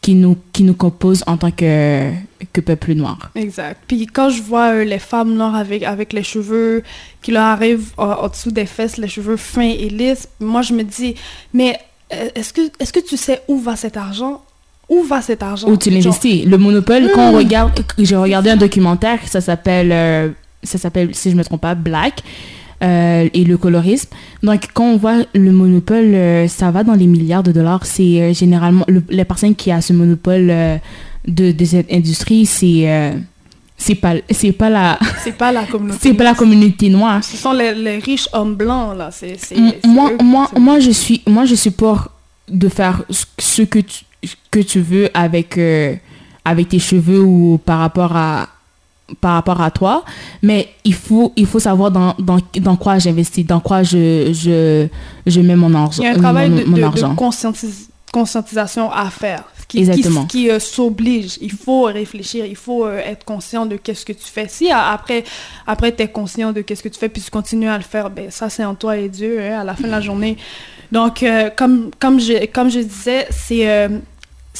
qui, 0.01 0.15
nous, 0.15 0.37
qui 0.53 0.63
nous 0.63 0.75
composent 0.75 1.25
en 1.27 1.37
tant 1.37 1.51
que, 1.51 2.11
que 2.53 2.61
peuple 2.61 2.95
noir. 2.95 3.31
Exact. 3.35 3.81
Puis 3.87 4.07
quand 4.07 4.31
je 4.31 4.43
vois 4.43 4.73
euh, 4.73 4.85
les 4.85 4.99
femmes 4.99 5.35
noires 5.35 5.57
avec, 5.57 5.83
avec 5.83 6.13
les 6.13 6.23
cheveux 6.23 6.83
qui 7.23 7.33
leur 7.33 7.45
arrivent 7.45 7.91
en, 7.97 8.11
en 8.11 8.29
dessous 8.29 8.51
des 8.51 8.67
fesses, 8.67 8.97
les 8.97 9.09
cheveux 9.09 9.37
fins 9.37 9.63
et 9.63 9.89
lisses, 9.89 10.29
moi 10.41 10.63
je 10.63 10.73
me 10.73 10.83
dis, 10.83 11.15
mais 11.53 11.79
euh, 12.13 12.29
est-ce 12.35 12.53
que, 12.53 12.63
est-ce 12.79 12.93
que 12.93 13.01
tu 13.01 13.17
sais 13.17 13.43
où 13.49 13.59
va 13.59 13.77
cet 13.77 13.97
argent? 13.97 14.43
Où 14.89 15.03
va 15.05 15.23
cet 15.23 15.43
argent? 15.43 15.69
Où 15.69 15.77
tu 15.77 15.91
l'investis. 15.91 16.45
Le 16.45 16.59
monopole, 16.59 17.11
quand 17.15 17.31
on 17.31 17.37
regarde, 17.37 17.73
j'ai 17.99 18.17
regardé 18.17 18.51
un 18.51 18.57
documentaire, 18.57 19.21
ça 19.29 19.41
s'appelle, 19.41 19.93
euh, 19.93 20.31
ça 20.65 20.79
s'appelle, 20.79 21.15
si 21.15 21.31
je 21.31 21.37
me 21.37 21.45
trompe 21.45 21.61
pas, 21.61 21.77
Black. 21.77 22.23
Euh, 22.83 23.29
et 23.33 23.45
le 23.45 23.57
colorisme. 23.59 24.09
Donc, 24.43 24.63
quand 24.75 24.85
on 24.85 24.97
voit 24.97 25.19
le 25.35 25.53
monopole, 25.53 26.15
euh, 26.15 26.49
ça 26.49 26.71
va 26.71 26.83
dans 26.85 26.95
les 26.95 27.07
milliards 27.07 27.43
de 27.43 27.53
dollars. 27.53 27.85
C'est 27.87 28.21
euh, 28.23 28.33
généralement 28.35 28.85
le- 28.89 29.03
les 29.11 29.25
personnes 29.25 29.55
qui 29.55 29.71
a 29.71 29.81
ce 29.81 29.93
monopole 29.93 30.47
de, 31.27 31.53
de 31.53 31.65
cette 31.65 31.93
industrie, 31.93 32.47
c'est 32.47 33.13
c'est 33.77 33.95
pas 33.95 34.15
c'est 34.31 34.53
pas 34.53 34.69
la 34.71 34.99
C'est 35.25 35.33
pas 35.37 35.53
la 35.53 35.65
communauté. 35.65 35.99
c'est 36.03 36.15
pas 36.15 36.25
la 36.25 36.35
communauté 36.35 36.89
noire. 36.91 37.23
Ce 37.25 37.37
sont 37.37 37.53
les, 37.53 37.75
les 37.75 37.99
riches 37.99 38.29
hommes 38.33 38.55
blancs, 38.55 38.97
là. 38.97 39.11
C'est, 39.11 39.37
c'est, 39.39 39.57
M- 39.57 39.73
c'est 39.83 39.89
moi 39.89 40.11
eux 40.13 40.23
moi 40.25 40.51
moi 40.59 40.81
je 40.81 40.91
suis 40.91 41.23
moi 41.27 41.45
je 41.47 41.55
suis 41.55 41.71
pour 41.71 42.09
de 42.49 42.69
faire 42.69 43.05
ce- 43.11 43.63
que 43.63 43.79
tu 43.79 44.05
que 44.51 44.61
tu 44.61 44.81
veux 44.81 45.09
avec 45.15 45.59
avec 46.45 46.69
tes 46.69 46.79
cheveux 46.79 47.21
ou 47.23 47.59
par 47.65 47.79
rapport 47.79 48.15
à 48.17 48.49
par 49.21 49.33
rapport 49.35 49.61
à 49.61 49.71
toi 49.71 50.05
mais 50.43 50.69
il 50.85 50.95
faut 50.95 51.33
il 51.37 51.47
faut 51.47 51.59
savoir 51.59 51.90
dans, 51.90 52.14
dans, 52.19 52.38
dans 52.61 52.76
quoi 52.76 52.99
j'investis 52.99 53.47
dans 53.47 53.61
quoi 53.61 53.83
je, 53.83 54.33
je 54.33 54.87
je 55.26 55.40
mets 55.40 55.57
mon 55.57 55.75
argent 55.75 56.02
Il 56.02 56.07
y 56.07 56.09
a 56.09 56.12
un 56.12 56.17
euh, 56.17 56.19
travail 56.19 56.50
mon, 56.50 56.57
de, 56.59 56.64
mon 56.64 56.76
de- 56.90 57.14
conscientis- 57.17 57.88
conscientisation 58.12 58.90
à 58.90 59.09
faire. 59.11 59.45
Qui, 59.69 59.79
Exactement. 59.79 60.23
Qui, 60.23 60.26
qui, 60.47 60.50
euh, 60.50 60.59
s'oblige. 60.59 61.38
Il 61.40 61.52
faut 61.52 61.85
réfléchir, 61.85 62.45
il 62.45 62.57
faut 62.57 62.85
euh, 62.85 62.99
être 62.99 63.25
conscient 63.25 63.67
de 63.67 63.76
qu'est-ce 63.76 64.05
que 64.05 64.12
tu 64.12 64.25
fais. 64.26 64.49
Si 64.49 64.69
après, 64.69 65.23
après 65.64 65.95
tu 65.95 66.02
es 66.02 66.09
conscient 66.09 66.52
de 66.52 66.61
qu'est-ce 66.62 66.83
que 66.83 66.88
tu 66.88 66.99
fais, 66.99 67.09
puis 67.09 67.23
tu 67.23 67.31
continues 67.31 67.69
à 67.69 67.76
le 67.79 67.85
faire, 67.85 68.11
ben 68.11 68.33
ça 68.33 68.50
c'est 68.50 68.64
en 68.64 68.75
toi 68.75 68.97
et 68.97 69.09
Dieu 69.09 69.40
hein, 69.40 69.61
à 69.61 69.64
la 69.64 69.75
fin 69.76 69.85
de 69.87 69.93
la 69.93 70.00
journée. 70.00 70.37
Donc, 70.90 71.23
euh, 71.23 71.50
comme, 71.57 71.90
comme, 72.00 72.19
je, 72.19 72.47
comme 72.47 72.69
je 72.69 72.81
disais, 72.81 73.29
c'est... 73.31 73.88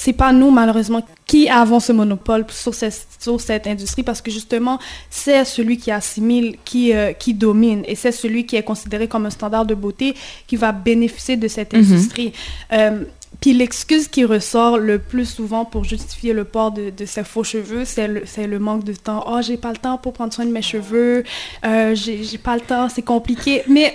c'est 0.03 0.15
pas 0.15 0.33
nous, 0.33 0.51
malheureusement, 0.51 1.03
qui 1.27 1.51
avons 1.51 1.79
ce 1.79 1.93
monopole 1.93 2.47
sur 2.49 2.73
cette, 2.73 3.07
sur 3.19 3.39
cette 3.39 3.67
industrie 3.67 4.03
parce 4.03 4.23
que 4.23 4.31
justement, 4.31 4.79
c'est 5.11 5.45
celui 5.45 5.77
qui 5.77 5.91
assimile, 5.91 6.57
qui, 6.65 6.95
euh, 6.95 7.13
qui 7.13 7.35
domine 7.35 7.83
et 7.87 7.95
c'est 7.97 8.11
celui 8.23 8.47
qui 8.47 8.57
est 8.57 8.63
considéré 8.63 9.09
comme 9.09 9.27
un 9.27 9.31
standard 9.39 9.67
de 9.67 9.75
beauté 9.75 10.15
qui 10.47 10.57
va 10.57 10.73
bénéficier 10.73 11.37
de 11.37 11.49
cette 11.49 11.75
Mhm. 11.75 11.81
industrie. 11.81 12.33
Euh, 12.73 13.05
puis 13.43 13.53
l'excuse 13.53 14.09
qui 14.09 14.25
ressort 14.25 14.79
le 14.79 14.99
plus 14.99 15.27
souvent 15.27 15.67
pour 15.67 15.85
justifier 15.85 16.33
le 16.33 16.45
port 16.45 16.71
de, 16.73 16.89
de 16.89 17.05
ces 17.05 17.23
faux 17.23 17.45
cheveux, 17.45 17.85
c'est 17.85 18.09
le, 18.09 18.23
le 18.55 18.59
manque 18.59 18.85
de 18.85 18.95
temps. 18.95 19.23
Oh, 19.29 19.41
j'ai 19.43 19.59
pas 19.59 19.71
le 19.71 19.77
temps 19.87 19.99
pour 19.99 20.15
prendre 20.15 20.33
soin 20.33 20.47
de 20.47 20.51
mes 20.59 20.63
cheveux, 20.63 21.25
euh, 21.67 21.95
j'ai 21.95 22.39
pas 22.39 22.55
le 22.55 22.63
temps, 22.63 22.89
c'est 22.89 23.03
compliqué. 23.15 23.63
Mais 23.69 23.89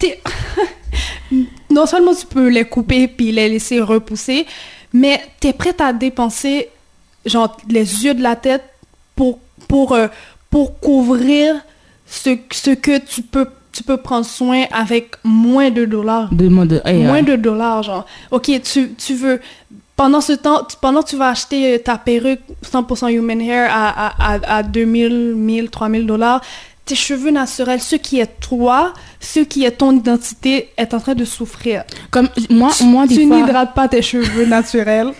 non 1.70 1.86
seulement 1.86 2.14
tu 2.14 2.26
peux 2.26 2.48
les 2.48 2.64
couper 2.64 3.08
puis 3.08 3.32
les 3.32 3.48
laisser 3.48 3.80
repousser, 3.80 4.46
mais 5.02 5.20
tu 5.40 5.48
es 5.48 5.52
prête 5.52 5.80
à 5.80 5.92
dépenser 5.92 6.68
genre 7.24 7.56
les 7.68 8.04
yeux 8.04 8.14
de 8.14 8.22
la 8.22 8.36
tête 8.36 8.64
pour 9.16 9.38
pour 9.68 9.92
euh, 9.92 10.06
pour 10.50 10.78
couvrir 10.80 11.56
ce, 12.06 12.30
ce 12.52 12.70
que 12.70 12.98
tu 12.98 13.22
peux 13.22 13.46
tu 13.72 13.82
peux 13.82 13.98
prendre 13.98 14.24
soin 14.24 14.64
avec 14.72 15.16
moins 15.22 15.70
de 15.70 15.84
dollars? 15.84 16.32
de 16.32 16.48
Moins 17.04 17.18
euh, 17.22 17.22
de 17.32 17.36
dollars, 17.36 17.82
genre. 17.82 18.06
OK, 18.30 18.50
tu, 18.62 18.94
tu 18.94 19.12
veux... 19.14 19.38
Pendant 19.96 20.22
ce 20.22 20.32
temps, 20.32 20.60
tu- 20.64 20.76
pendant 20.80 21.02
que 21.02 21.10
tu 21.10 21.16
vas 21.16 21.28
acheter 21.28 21.74
euh, 21.74 21.78
ta 21.78 21.98
perruque 21.98 22.40
100% 22.64 23.10
human 23.12 23.38
hair 23.40 23.68
à, 23.70 24.06
à, 24.06 24.34
à, 24.34 24.56
à 24.58 24.62
2000, 24.62 25.34
1000, 25.36 25.68
3000 25.68 26.06
dollars, 26.06 26.40
tes 26.86 26.94
cheveux 26.94 27.32
naturels, 27.32 27.80
ce 27.80 27.96
qui 27.96 28.20
est 28.20 28.40
toi, 28.40 28.94
ce 29.20 29.40
qui 29.40 29.64
est 29.64 29.72
ton 29.72 29.92
identité, 29.92 30.70
est 30.76 30.94
en 30.94 31.00
train 31.00 31.14
de 31.14 31.24
souffrir. 31.24 31.84
comme 32.10 32.28
moi 32.48 32.70
moi 32.84 33.06
des 33.06 33.16
tu 33.16 33.26
fois 33.26 33.36
n'hydrates 33.40 33.74
pas 33.74 33.88
tes 33.88 34.02
cheveux 34.02 34.46
naturels. 34.46 35.12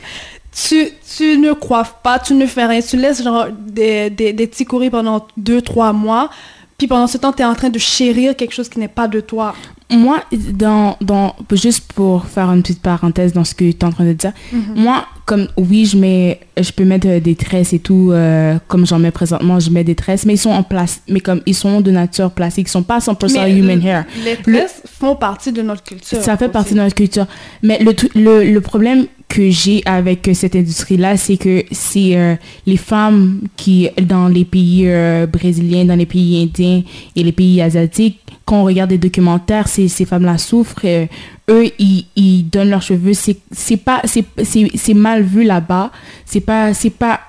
Tu, 0.52 0.88
tu 1.16 1.36
ne 1.36 1.52
coiffes 1.52 1.96
pas, 2.02 2.18
tu 2.18 2.32
ne 2.32 2.46
fais 2.46 2.64
rien. 2.64 2.80
Tu 2.80 2.96
laisses 2.96 3.22
genre 3.22 3.48
des, 3.50 4.08
des, 4.08 4.32
des 4.32 4.46
petits 4.46 4.64
courir 4.64 4.90
pendant 4.92 5.26
2-3 5.38 5.92
mois. 5.92 6.30
Puis 6.78 6.86
pendant 6.86 7.06
ce 7.06 7.16
temps, 7.18 7.32
tu 7.32 7.42
es 7.42 7.44
en 7.44 7.54
train 7.54 7.70
de 7.70 7.78
chérir 7.78 8.36
quelque 8.36 8.52
chose 8.54 8.68
qui 8.68 8.78
n'est 8.78 8.88
pas 8.88 9.08
de 9.08 9.20
toi. 9.20 9.54
moi 9.90 10.22
dans 10.52 10.96
dans 11.00 11.34
juste 11.52 11.92
pour 11.92 12.26
faire 12.26 12.50
une 12.50 12.62
petite 12.62 12.82
parenthèse 12.82 13.32
dans 13.32 13.44
ce 13.44 13.54
que 13.54 13.64
tu 13.64 13.70
es 13.70 13.84
en 13.84 13.90
train 13.92 14.04
de 14.04 14.12
dire 14.12 14.32
Moi, 14.74 15.06
comme 15.26 15.48
oui, 15.56 15.86
je 15.86 15.96
mets, 15.96 16.40
je 16.60 16.70
peux 16.70 16.84
mettre 16.84 17.08
euh, 17.08 17.20
des 17.20 17.34
tresses 17.34 17.72
et 17.72 17.78
tout, 17.80 18.10
euh, 18.12 18.58
comme 18.68 18.86
j'en 18.86 18.98
mets 18.98 19.10
présentement, 19.10 19.58
je 19.58 19.70
mets 19.70 19.84
des 19.84 19.94
tresses, 19.94 20.24
mais 20.26 20.34
ils 20.34 20.38
sont 20.38 20.50
en 20.50 20.62
place, 20.62 21.02
mais 21.08 21.20
comme 21.20 21.40
ils 21.46 21.54
sont 21.54 21.80
de 21.80 21.90
nature 21.90 22.30
plastique, 22.30 22.68
ils 22.68 22.70
sont 22.70 22.82
pas 22.84 22.98
100% 22.98 23.32
Mais 23.42 23.52
human 23.58 23.82
hair. 23.84 24.04
Les 24.24 24.36
tresses 24.36 24.82
font 24.86 25.16
partie 25.16 25.52
de 25.52 25.62
notre 25.62 25.82
culture. 25.82 26.20
Ça 26.22 26.36
fait 26.36 26.44
aussi. 26.44 26.52
partie 26.52 26.74
de 26.74 26.78
notre 26.80 26.94
culture. 26.94 27.26
Mais 27.62 27.78
le, 27.80 27.92
le, 28.14 28.44
le 28.52 28.60
problème 28.60 29.06
que 29.28 29.50
j'ai 29.50 29.82
avec 29.86 30.28
euh, 30.28 30.34
cette 30.34 30.54
industrie-là, 30.56 31.16
c'est 31.16 31.36
que 31.36 31.64
c'est 31.72 32.16
euh, 32.16 32.36
les 32.66 32.76
femmes 32.76 33.40
qui, 33.56 33.88
dans 34.02 34.28
les 34.28 34.44
pays 34.44 34.84
euh, 34.86 35.26
brésiliens, 35.26 35.84
dans 35.84 35.96
les 35.96 36.06
pays 36.06 36.42
indiens 36.44 36.82
et 37.16 37.22
les 37.24 37.32
pays 37.32 37.60
asiatiques, 37.60 38.20
quand 38.44 38.60
on 38.60 38.64
regarde 38.64 38.90
des 38.90 38.98
documentaires, 38.98 39.66
ces, 39.66 39.88
ces 39.88 40.04
femmes-là 40.04 40.38
souffrent. 40.38 40.80
euh, 40.84 41.06
eux, 41.50 41.66
ils, 41.80 42.06
ils 42.14 42.44
donnent 42.44 42.70
leurs 42.70 42.82
cheveux. 42.82 43.12
C'est 43.14 43.76
pas, 43.76 44.02
c'est 44.04 44.94
mal 44.94 45.22
vu 45.22 45.42
là-bas. 45.42 45.90
C'est 46.24 46.40
pas, 46.40 46.72
c'est 46.72 46.90
pas, 46.90 47.20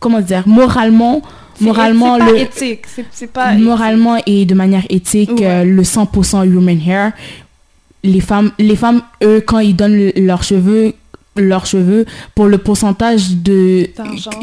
comment 0.00 0.20
dire, 0.22 0.44
moralement, 0.46 1.20
moralement, 1.60 2.18
pas 2.18 2.30
le, 2.30 2.38
éthique. 2.38 2.86
Pas 3.34 3.52
moralement 3.54 4.16
et 4.26 4.46
de 4.46 4.54
manière 4.54 4.84
éthique, 4.88 5.30
Ouais. 5.38 5.64
le 5.66 5.82
100% 5.82 6.46
human 6.46 6.80
hair, 6.86 7.12
les 8.02 8.20
femmes, 8.20 8.50
les 8.58 8.76
femmes, 8.76 9.02
eux, 9.22 9.42
quand 9.46 9.58
ils 9.60 9.76
donnent 9.76 9.96
le- 9.96 10.12
leurs 10.16 10.42
cheveux, 10.42 10.94
leurs 11.36 11.66
cheveux 11.66 12.06
pour 12.34 12.46
le 12.46 12.58
pourcentage 12.58 13.36
de 13.36 13.88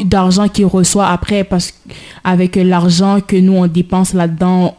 D'argent. 0.04 0.48
qu'ils 0.48 0.66
reçoivent 0.66 1.12
après 1.12 1.44
parce 1.44 1.72
qu'avec 1.72 2.56
l'argent 2.56 3.20
que 3.20 3.36
nous 3.36 3.54
on 3.54 3.66
dépense 3.66 4.12
là-dedans 4.14 4.76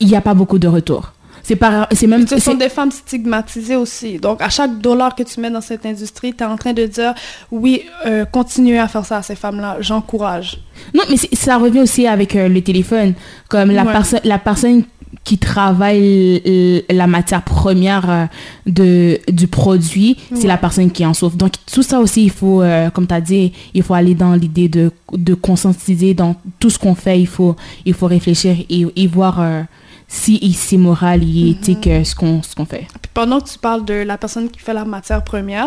il 0.00 0.08
n'y 0.08 0.16
a 0.16 0.20
pas 0.20 0.34
beaucoup 0.34 0.58
de 0.58 0.68
retour 0.68 1.12
c'est 1.46 1.56
pas 1.56 1.86
c'est 1.92 2.06
même 2.06 2.26
Ce 2.26 2.38
sont 2.38 2.54
des 2.54 2.70
femmes 2.70 2.90
stigmatisées 2.90 3.76
aussi. 3.76 4.16
Donc, 4.16 4.40
à 4.40 4.48
chaque 4.48 4.78
dollar 4.78 5.14
que 5.14 5.22
tu 5.24 5.38
mets 5.40 5.50
dans 5.50 5.60
cette 5.60 5.84
industrie, 5.84 6.32
tu 6.32 6.42
es 6.42 6.46
en 6.46 6.56
train 6.56 6.72
de 6.72 6.86
dire, 6.86 7.12
oui, 7.52 7.82
euh, 8.06 8.24
continuez 8.24 8.78
à 8.78 8.88
faire 8.88 9.04
ça 9.04 9.18
à 9.18 9.22
ces 9.22 9.34
femmes-là. 9.36 9.76
J'encourage. 9.80 10.58
Non, 10.94 11.02
mais 11.10 11.16
ça 11.34 11.58
revient 11.58 11.80
aussi 11.82 12.06
avec 12.06 12.34
euh, 12.34 12.48
le 12.48 12.62
téléphone. 12.62 13.12
Comme 13.50 13.70
la, 13.72 13.84
Ouais. 13.84 13.92
personne 13.92 14.20
la 14.24 14.38
personne 14.38 14.84
qui 15.22 15.38
travaille 15.38 16.82
la 16.90 17.06
matière 17.06 17.42
première 17.42 18.10
euh, 18.10 18.24
de, 18.66 19.20
du 19.30 19.46
produit, 19.46 20.16
c'est 20.34 20.46
la 20.46 20.56
personne 20.56 20.90
qui 20.90 21.04
en 21.06 21.14
souffre. 21.14 21.36
Donc, 21.36 21.52
tout 21.72 21.82
ça 21.82 22.00
aussi, 22.00 22.24
il 22.24 22.30
faut, 22.30 22.62
euh, 22.62 22.90
comme 22.90 23.06
tu 23.06 23.14
as 23.14 23.20
dit, 23.20 23.52
il 23.74 23.82
faut 23.82 23.94
aller 23.94 24.14
dans 24.14 24.34
l'idée 24.34 24.68
de, 24.68 24.90
de 25.12 25.34
conscientiser 25.34 26.14
dans 26.14 26.36
tout 26.58 26.70
ce 26.70 26.78
qu'on 26.78 26.94
fait. 26.94 27.20
Il 27.20 27.26
faut, 27.26 27.56
il 27.84 27.94
faut 27.94 28.06
réfléchir 28.06 28.56
et, 28.68 28.86
et 28.96 29.06
voir 29.06 29.40
euh, 29.40 29.62
si 30.08 30.52
c'est 30.52 30.76
moral 30.76 31.22
et 31.22 31.50
éthique 31.50 31.86
euh, 31.86 32.04
ce 32.04 32.14
qu'on 32.14 32.42
ce 32.42 32.54
qu'on 32.54 32.66
fait. 32.66 32.86
Pendant 33.14 33.40
que 33.40 33.48
tu 33.48 33.58
parles 33.58 33.84
de 33.84 33.94
la 33.94 34.18
personne 34.18 34.50
qui 34.50 34.58
fait 34.58 34.74
la 34.74 34.84
matière 34.84 35.22
première, 35.22 35.66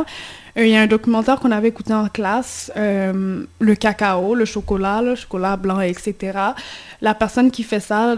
euh, 0.58 0.66
il 0.66 0.72
y 0.72 0.76
a 0.76 0.82
un 0.82 0.88
documentaire 0.88 1.40
qu'on 1.40 1.52
avait 1.52 1.70
écouté 1.70 1.94
en 1.94 2.08
classe, 2.08 2.72
euh, 2.76 3.44
le 3.60 3.76
cacao, 3.76 4.36
le 4.36 4.44
chocolat, 4.46 5.02
le 5.02 5.16
chocolat 5.16 5.56
blanc, 5.56 5.80
etc. 5.80 6.16
La 7.02 7.14
personne 7.14 7.50
qui 7.52 7.64
fait 7.64 7.80
ça, 7.80 8.16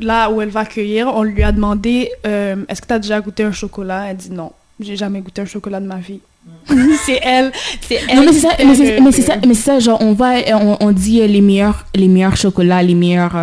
là 0.00 0.30
où 0.30 0.42
elle 0.42 0.48
va 0.50 0.64
cueillir, 0.64 1.08
on 1.14 1.22
lui 1.22 1.42
a 1.42 1.52
demandé 1.52 2.10
euh, 2.26 2.56
Est-ce 2.68 2.82
que 2.82 2.86
tu 2.88 2.92
as 2.94 2.98
déjà 2.98 3.20
goûté 3.20 3.42
un 3.44 3.52
chocolat? 3.52 4.06
Elle 4.10 4.16
dit 4.16 4.30
non, 4.32 4.52
j'ai 4.80 4.96
jamais 4.96 5.20
goûté 5.20 5.40
un 5.42 5.46
chocolat 5.46 5.80
de 5.80 5.86
ma 5.86 5.96
vie. 5.96 6.20
c'est 7.04 7.20
elle, 7.22 7.52
c'est 7.82 8.00
elle. 8.08 8.16
Non, 8.16 8.22
mais 8.24 8.32
c'est 8.32 8.40
ça, 8.40 8.48
mais 8.64 8.74
c'est 8.74 8.96
le- 8.98 9.04
mais 9.04 9.12
c'est 9.12 9.22
ça, 9.22 9.34
mais 9.46 9.54
c'est 9.54 9.62
ça, 9.70 9.78
genre, 9.80 10.00
on 10.00 10.12
va, 10.14 10.32
on, 10.54 10.76
on 10.80 10.92
dit 10.92 11.26
les 11.26 11.40
meilleurs, 11.42 11.86
les 11.94 12.08
meilleurs 12.08 12.36
chocolats, 12.36 12.82
les 12.82 12.94
meilleurs, 12.94 13.36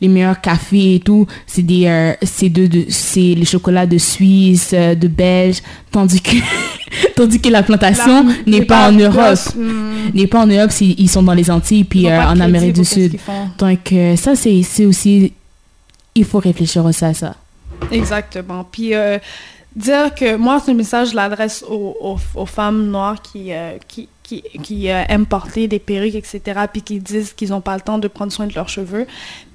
les 0.00 0.08
meilleurs 0.08 0.40
cafés 0.40 0.94
et 0.96 1.00
tout, 1.00 1.26
c'est 1.46 1.62
des, 1.62 1.86
euh, 1.86 2.12
c'est 2.22 2.48
de, 2.48 2.66
de- 2.66 2.86
c'est 2.88 3.34
les 3.34 3.44
chocolats 3.44 3.86
de 3.86 3.98
Suisse, 3.98 4.70
euh, 4.72 4.94
de 4.94 5.08
Belge, 5.08 5.58
tandis 5.90 6.20
que, 6.22 6.36
tandis 7.16 7.40
que 7.40 7.48
la 7.48 7.62
plantation 7.62 8.24
La- 8.26 8.34
n'est 8.58 8.64
pas 8.64 8.88
en 8.88 8.92
Europe, 8.92 9.38
hmm, 9.56 10.10
n'est 10.14 10.26
pas 10.26 10.40
en 10.40 10.46
Europe, 10.46 10.70
ils 10.80 11.08
sont 11.10 11.22
dans 11.22 11.34
les 11.34 11.50
Antilles 11.50 11.84
puis 11.84 12.06
euh, 12.08 12.22
en 12.22 12.40
Amérique 12.40 12.74
du 12.74 12.84
Sud. 12.84 13.16
Donc 13.58 13.92
euh, 13.92 14.16
ça, 14.16 14.34
c'est, 14.34 14.62
c'est 14.62 14.86
aussi, 14.86 15.32
il 16.14 16.24
faut 16.24 16.38
réfléchir 16.38 16.84
aussi 16.84 17.04
à 17.04 17.14
ça. 17.14 17.34
Exactement. 17.90 18.64
Puis 18.70 18.94
euh, 18.94 19.18
dire 19.76 20.14
que 20.14 20.36
moi, 20.36 20.60
ce 20.64 20.70
message, 20.70 21.10
je 21.10 21.14
l'adresse 21.16 21.64
aux, 21.68 21.96
aux- 22.00 22.40
aux 22.40 22.46
femmes 22.46 22.86
noires 22.88 23.20
qui, 23.22 23.50
qui, 23.88 24.08
qui, 24.30 24.42
qui, 24.62 24.90
euh, 24.90 25.02
aiment 25.08 25.26
porter 25.26 25.66
des 25.66 25.80
perruques, 25.80 26.14
etc., 26.14 26.40
puis 26.72 26.82
qui 26.82 27.00
disent 27.00 27.32
qu'ils 27.32 27.50
n'ont 27.50 27.60
pas 27.60 27.74
le 27.74 27.80
temps 27.80 27.98
de 27.98 28.06
prendre 28.06 28.30
soin 28.30 28.46
de 28.46 28.54
leurs 28.54 28.68
cheveux. 28.68 29.06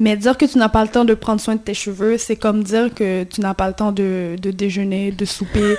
Mais 0.02 0.18
dire 0.18 0.38
que 0.38 0.46
tu 0.46 0.58
n'as 0.58 0.68
pas 0.68 0.84
le 0.84 0.90
temps 0.90 1.06
de 1.06 1.14
prendre 1.14 1.40
soin 1.40 1.56
de 1.56 1.62
tes 1.62 1.74
cheveux, 1.74 2.18
c'est 2.18 2.36
comme 2.36 2.62
dire 2.64 2.94
que 2.94 3.24
tu 3.24 3.40
n'as 3.40 3.54
pas 3.54 3.68
le 3.68 3.74
temps 3.74 3.94
de, 3.94 4.36
de 4.42 4.52
déjeuner, 4.52 5.12
de 5.12 5.24
souper, 5.24 5.76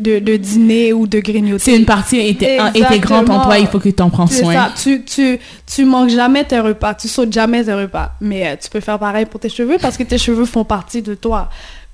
de, 0.00 0.18
de 0.18 0.36
dîner 0.36 0.92
ou 0.92 1.06
de 1.06 1.20
grignoter. 1.20 1.64
C'est 1.64 1.76
une 1.76 1.86
partie 1.86 2.20
intégrante 2.20 3.30
en 3.30 3.44
toi, 3.44 3.58
il 3.58 3.68
faut 3.68 3.78
que 3.78 3.88
tu 3.88 4.02
en 4.02 4.10
prends 4.10 4.26
C'est 4.26 4.42
soin. 4.42 4.52
ça, 4.52 4.72
tu, 4.82 5.04
tu, 5.04 5.38
tu 5.66 5.84
manques 5.84 6.10
jamais 6.10 6.44
tes 6.44 6.58
repas, 6.58 6.94
tu 6.94 7.06
sautes 7.06 7.32
jamais 7.32 7.64
tes 7.64 7.74
repas. 7.74 8.14
Mais 8.20 8.48
euh, 8.48 8.56
tu 8.60 8.68
peux 8.68 8.80
faire 8.80 8.98
pareil 8.98 9.26
pour 9.26 9.38
tes 9.38 9.48
cheveux 9.48 9.76
parce 9.80 9.96
que 9.96 10.02
tes 10.02 10.18
cheveux 10.18 10.44
font 10.44 10.64
partie 10.64 11.02
de 11.02 11.14
toi. 11.14 11.50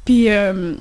Puis, 0.06 0.30
euh, 0.30 0.74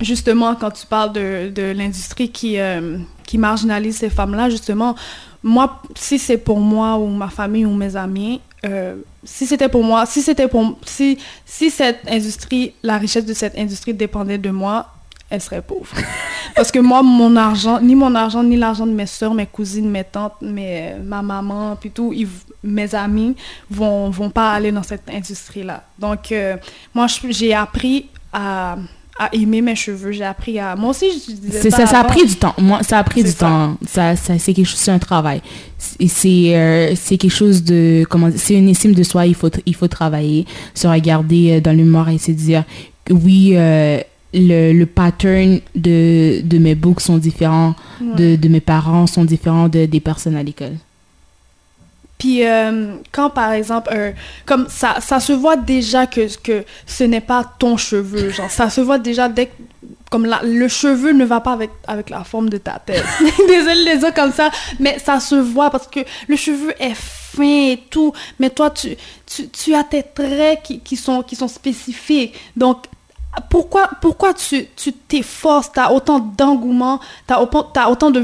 justement, 0.00 0.54
quand 0.54 0.70
tu 0.70 0.86
parles 0.86 1.12
de, 1.12 1.50
de 1.54 1.72
l'industrie 1.76 2.30
qui, 2.30 2.58
euh, 2.58 2.98
qui 3.28 3.36
marginalise 3.36 3.98
ces 3.98 4.08
femmes-là, 4.08 4.48
justement, 4.48 4.94
moi, 5.42 5.82
si 5.94 6.18
c'est 6.18 6.38
pour 6.38 6.60
moi 6.60 6.96
ou 6.96 7.08
ma 7.08 7.28
famille 7.28 7.66
ou 7.66 7.74
mes 7.74 7.94
amis, 7.94 8.40
euh, 8.64 8.96
si 9.22 9.44
c'était 9.46 9.68
pour 9.68 9.84
moi, 9.84 10.06
si 10.06 10.22
c'était 10.22 10.48
pour, 10.48 10.78
si, 10.86 11.18
si 11.44 11.70
cette 11.70 12.00
industrie, 12.08 12.72
la 12.82 12.96
richesse 12.96 13.26
de 13.26 13.34
cette 13.34 13.56
industrie 13.58 13.92
dépendait 13.92 14.38
de 14.38 14.48
moi, 14.48 14.86
elle 15.28 15.42
serait 15.42 15.60
pauvre. 15.60 15.94
Parce 16.56 16.72
que 16.72 16.78
moi, 16.78 17.02
mon 17.02 17.36
argent, 17.36 17.82
ni 17.82 17.94
mon 17.94 18.14
argent, 18.14 18.42
ni 18.42 18.56
l'argent 18.56 18.86
de 18.86 18.92
mes 18.92 19.04
soeurs, 19.04 19.34
mes 19.34 19.44
cousines, 19.44 19.90
mes 19.90 20.04
tantes, 20.04 20.40
mes, 20.40 20.94
ma 21.04 21.20
maman, 21.20 21.76
puis 21.76 21.90
tout, 21.90 22.14
mes 22.64 22.94
amis 22.94 23.36
vont, 23.70 24.08
vont 24.08 24.30
pas 24.30 24.52
aller 24.52 24.72
dans 24.72 24.82
cette 24.82 25.10
industrie-là. 25.10 25.84
Donc, 25.98 26.32
euh, 26.32 26.56
moi, 26.94 27.06
j'ai 27.28 27.52
appris 27.52 28.06
à, 28.32 28.76
à 29.18 29.34
aimer 29.34 29.60
mes 29.60 29.74
cheveux. 29.74 30.12
J'ai 30.12 30.24
appris 30.24 30.58
à... 30.58 30.76
Moi 30.76 30.90
aussi, 30.90 31.06
je 31.10 31.32
disais 31.32 31.70
ça, 31.70 31.86
ça 31.86 32.00
a 32.00 32.04
pris 32.04 32.24
du 32.26 32.36
temps. 32.36 32.54
Moi, 32.58 32.82
ça 32.82 32.98
a 32.98 33.04
pris 33.04 33.24
du 33.24 33.32
temps. 33.34 33.76
Ça, 33.86 34.16
ça, 34.16 34.38
c'est 34.38 34.52
quelque 34.54 34.66
chose, 34.66 34.78
c'est 34.78 34.90
un 34.90 34.98
travail. 34.98 35.40
C'est, 35.76 36.06
c'est, 36.06 36.56
euh, 36.56 36.94
c'est 36.94 37.16
quelque 37.16 37.34
chose 37.34 37.64
de, 37.64 38.04
comment 38.08 38.30
c'est 38.34 38.54
une 38.54 38.68
estime 38.68 38.94
de 38.94 39.02
soi. 39.02 39.26
Il 39.26 39.34
faut, 39.34 39.50
il 39.66 39.74
faut 39.74 39.88
travailler, 39.88 40.46
se 40.74 40.86
regarder 40.86 41.52
euh, 41.52 41.60
dans 41.60 41.76
le 41.76 41.82
miroir 41.82 42.08
et 42.10 42.18
se 42.18 42.30
dire, 42.32 42.64
oui, 43.10 43.52
euh, 43.54 44.00
le, 44.34 44.72
le 44.72 44.86
pattern 44.86 45.60
de, 45.74 46.40
de 46.42 46.58
mes 46.58 46.74
books 46.74 47.00
sont 47.00 47.18
différents, 47.18 47.74
de, 48.00 48.36
de 48.36 48.48
mes 48.48 48.60
parents 48.60 49.06
sont 49.06 49.24
différents 49.24 49.68
de, 49.68 49.86
des 49.86 50.00
personnes 50.00 50.36
à 50.36 50.42
l'école. 50.42 50.76
Puis 52.18 52.44
euh, 52.44 52.96
quand 53.12 53.30
par 53.30 53.52
exemple, 53.52 53.90
comme 54.44 54.66
ça, 54.68 54.96
ça 55.00 55.20
se 55.20 55.32
voit 55.32 55.56
déjà 55.56 56.06
que, 56.06 56.26
ce 56.86 57.04
n'est 57.04 57.20
pas 57.20 57.44
ton 57.58 57.76
cheveu, 57.76 58.30
genre 58.30 58.50
ça 58.50 58.68
se 58.70 58.80
voit 58.80 58.98
déjà 58.98 59.28
dès 59.28 59.46
que, 59.46 59.52
comme 60.10 60.26
la- 60.26 60.40
le 60.42 60.66
cheveu 60.68 61.12
ne 61.12 61.24
va 61.24 61.40
pas 61.40 61.52
avec, 61.52 61.70
avec 61.86 62.10
la 62.10 62.24
forme 62.24 62.48
de 62.48 62.58
ta 62.58 62.78
tête. 62.84 63.04
Désolée 63.48 63.84
les 63.84 63.98
dire 63.98 64.12
comme 64.14 64.32
ça, 64.32 64.50
mais 64.80 64.98
ça 64.98 65.20
se 65.20 65.36
voit 65.36 65.70
parce 65.70 65.86
que 65.86 66.00
le 66.26 66.34
cheveu 66.36 66.72
est 66.80 66.94
fin 66.96 67.42
et 67.72 67.82
tout, 67.90 68.12
mais 68.40 68.50
toi 68.50 68.70
tu, 68.70 68.96
tu, 69.26 69.48
tu 69.50 69.74
as 69.74 69.84
tes 69.84 70.02
traits 70.02 70.62
qui, 70.64 70.80
qui, 70.80 70.96
sont, 70.96 71.22
qui 71.22 71.36
sont 71.36 71.46
spécifiques. 71.48 72.34
Donc 72.56 72.86
pourquoi, 73.50 73.88
pourquoi 74.00 74.34
tu 74.34 74.66
tu 74.76 74.92
t'efforces, 74.92 75.70
tu 75.72 75.78
as 75.78 75.92
autant 75.92 76.18
d'engouement, 76.18 76.98
tu 77.26 77.34
as, 77.34 77.90
autant 77.90 78.10
de, 78.10 78.20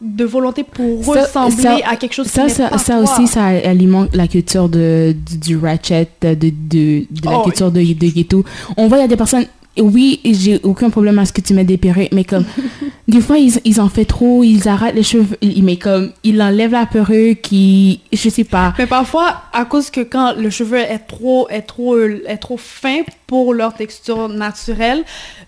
de 0.00 0.24
volonté 0.24 0.64
pour 0.64 1.04
Ça- 1.04 1.20
ressembler 1.22 1.62
ça- 1.62 1.76
à 1.88 1.96
quelque 1.96 2.14
chose 2.14 2.26
Ça, 2.26 2.44
qui 2.44 2.50
ça, 2.50 2.68
pas 2.68 2.78
ça 2.78 3.00
toi? 3.00 3.02
aussi, 3.02 3.26
ça 3.28 3.44
alimente 3.46 4.08
la 4.14 4.26
culture 4.26 4.68
de, 4.68 5.14
du, 5.14 5.38
du 5.38 5.56
ratchet, 5.56 6.08
de, 6.22 6.34
de, 6.34 6.50
de 6.50 7.06
la 7.24 7.38
Oh, 7.38 7.42
culture 7.42 7.70
de, 7.70 7.80
de 7.80 8.06
ghetto. 8.08 8.44
On 8.76 8.88
voit, 8.88 8.98
il 8.98 9.02
y 9.02 9.04
a 9.04 9.08
des 9.08 9.16
personnes, 9.16 9.46
oui, 9.78 10.20
j'ai 10.24 10.60
aucun 10.62 10.90
problème 10.90 11.18
à 11.18 11.24
ce 11.24 11.32
que 11.32 11.40
tu 11.40 11.54
mets 11.54 11.64
des 11.64 11.76
perruques, 11.78 12.12
mais 12.12 12.24
comme, 12.24 12.44
des 13.08 13.20
fois, 13.20 13.38
ils, 13.38 13.60
ils 13.64 13.80
en 13.80 13.88
font 13.88 14.04
trop, 14.04 14.42
ils 14.44 14.68
arrêtent 14.68 14.94
les 14.94 15.02
cheveux, 15.02 15.36
mais 15.62 15.76
comme, 15.76 16.12
ils 16.24 16.40
enlèvent 16.42 16.72
la 16.72 16.86
perruque, 16.86 17.50
ils, 17.52 18.00
je 18.12 18.28
sais 18.28 18.44
pas. 18.44 18.74
Mais 18.78 18.86
parfois, 18.86 19.42
à 19.52 19.64
cause 19.64 19.90
que 19.90 20.00
quand 20.00 20.34
le 20.36 20.50
cheveu 20.50 20.78
est 20.78 20.98
trop, 21.06 21.48
est 21.48 21.62
trop, 21.62 21.94
euh, 21.94 22.22
est 22.26 22.36
trop 22.38 22.56
fin 22.56 23.02
pour 23.26 23.54
leur 23.54 23.74
texture 23.74 24.28
naturelle, 24.28 25.04